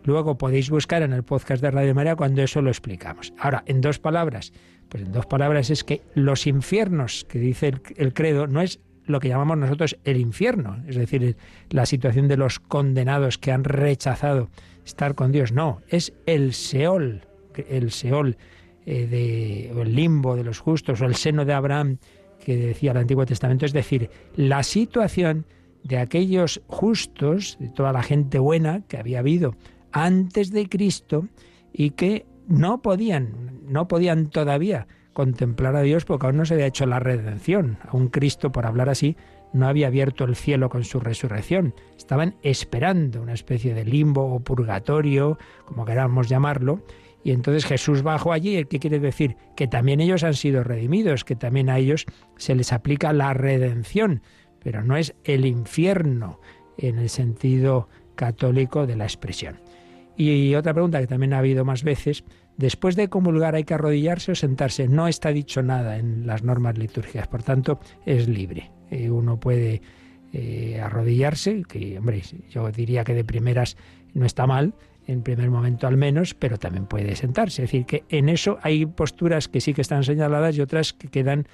[0.05, 3.33] Luego podéis buscar en el podcast de Radio María cuando eso lo explicamos.
[3.39, 4.53] Ahora, en dos palabras,
[4.89, 9.21] pues en dos palabras es que los infiernos que dice el, credo no es lo
[9.21, 11.37] que llamamos nosotros el infierno, es decir,
[11.71, 14.51] la situación de los condenados que han rechazado
[14.85, 17.27] estar con Dios, no, es el Seol,
[17.69, 18.37] el Seol
[18.85, 21.99] eh, de, o el limbo de los justos, o el seno de Abraham
[22.45, 25.47] que decía el Antiguo Testamento, es decir, la situación
[25.85, 29.55] de aquellos justos, de toda la gente buena que había habido
[29.93, 31.29] antes de Cristo
[31.73, 36.67] y que no podían, no podían todavía contemplar a Dios porque aún no se había
[36.67, 37.79] hecho la redención.
[37.89, 39.17] Aún Cristo, por hablar así,
[39.53, 41.75] no había abierto el cielo con su resurrección.
[41.97, 46.81] Estaban esperando una especie de limbo o purgatorio, como queramos llamarlo.
[47.25, 49.37] Y entonces Jesús bajó allí, ¿qué quiere decir?
[49.57, 52.07] Que también ellos han sido redimidos, que también a ellos
[52.37, 54.23] se les aplica la redención,
[54.59, 56.41] pero no es el infierno
[56.79, 59.61] en el sentido católico de la expresión.
[60.17, 62.25] Y otra pregunta que también ha habido más veces,
[62.57, 64.89] después de comulgar hay que arrodillarse o sentarse.
[64.89, 68.71] No está dicho nada en las normas litúrgicas, por tanto es libre.
[68.91, 69.81] Eh, uno puede
[70.33, 73.77] eh, arrodillarse, que hombre, yo diría que de primeras
[74.13, 74.75] no está mal,
[75.07, 77.65] en primer momento al menos, pero también puede sentarse.
[77.65, 81.09] Es decir, que en eso hay posturas que sí que están señaladas y otras que
[81.09, 81.47] quedan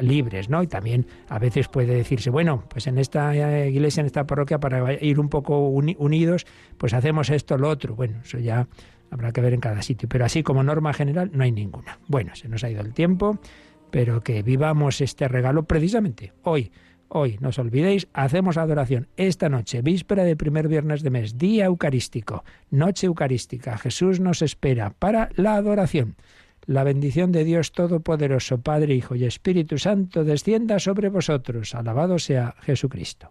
[0.00, 0.62] libres, ¿no?
[0.62, 4.60] Y también a veces puede decirse, bueno, pues en esta eh, iglesia, en esta parroquia,
[4.60, 6.46] para ir un poco unidos,
[6.76, 7.94] pues hacemos esto, lo otro.
[7.94, 8.68] Bueno, eso ya
[9.10, 11.98] habrá que ver en cada sitio, pero así como norma general no hay ninguna.
[12.06, 13.38] Bueno, se nos ha ido el tiempo,
[13.90, 16.70] pero que vivamos este regalo precisamente hoy.
[17.14, 21.66] Hoy, no os olvidéis, hacemos adoración esta noche, víspera de primer viernes de mes, día
[21.66, 23.76] eucarístico, noche eucarística.
[23.76, 26.16] Jesús nos espera para la adoración.
[26.64, 31.74] La bendición de Dios Todopoderoso, Padre, Hijo y Espíritu Santo, descienda sobre vosotros.
[31.74, 33.30] Alabado sea Jesucristo.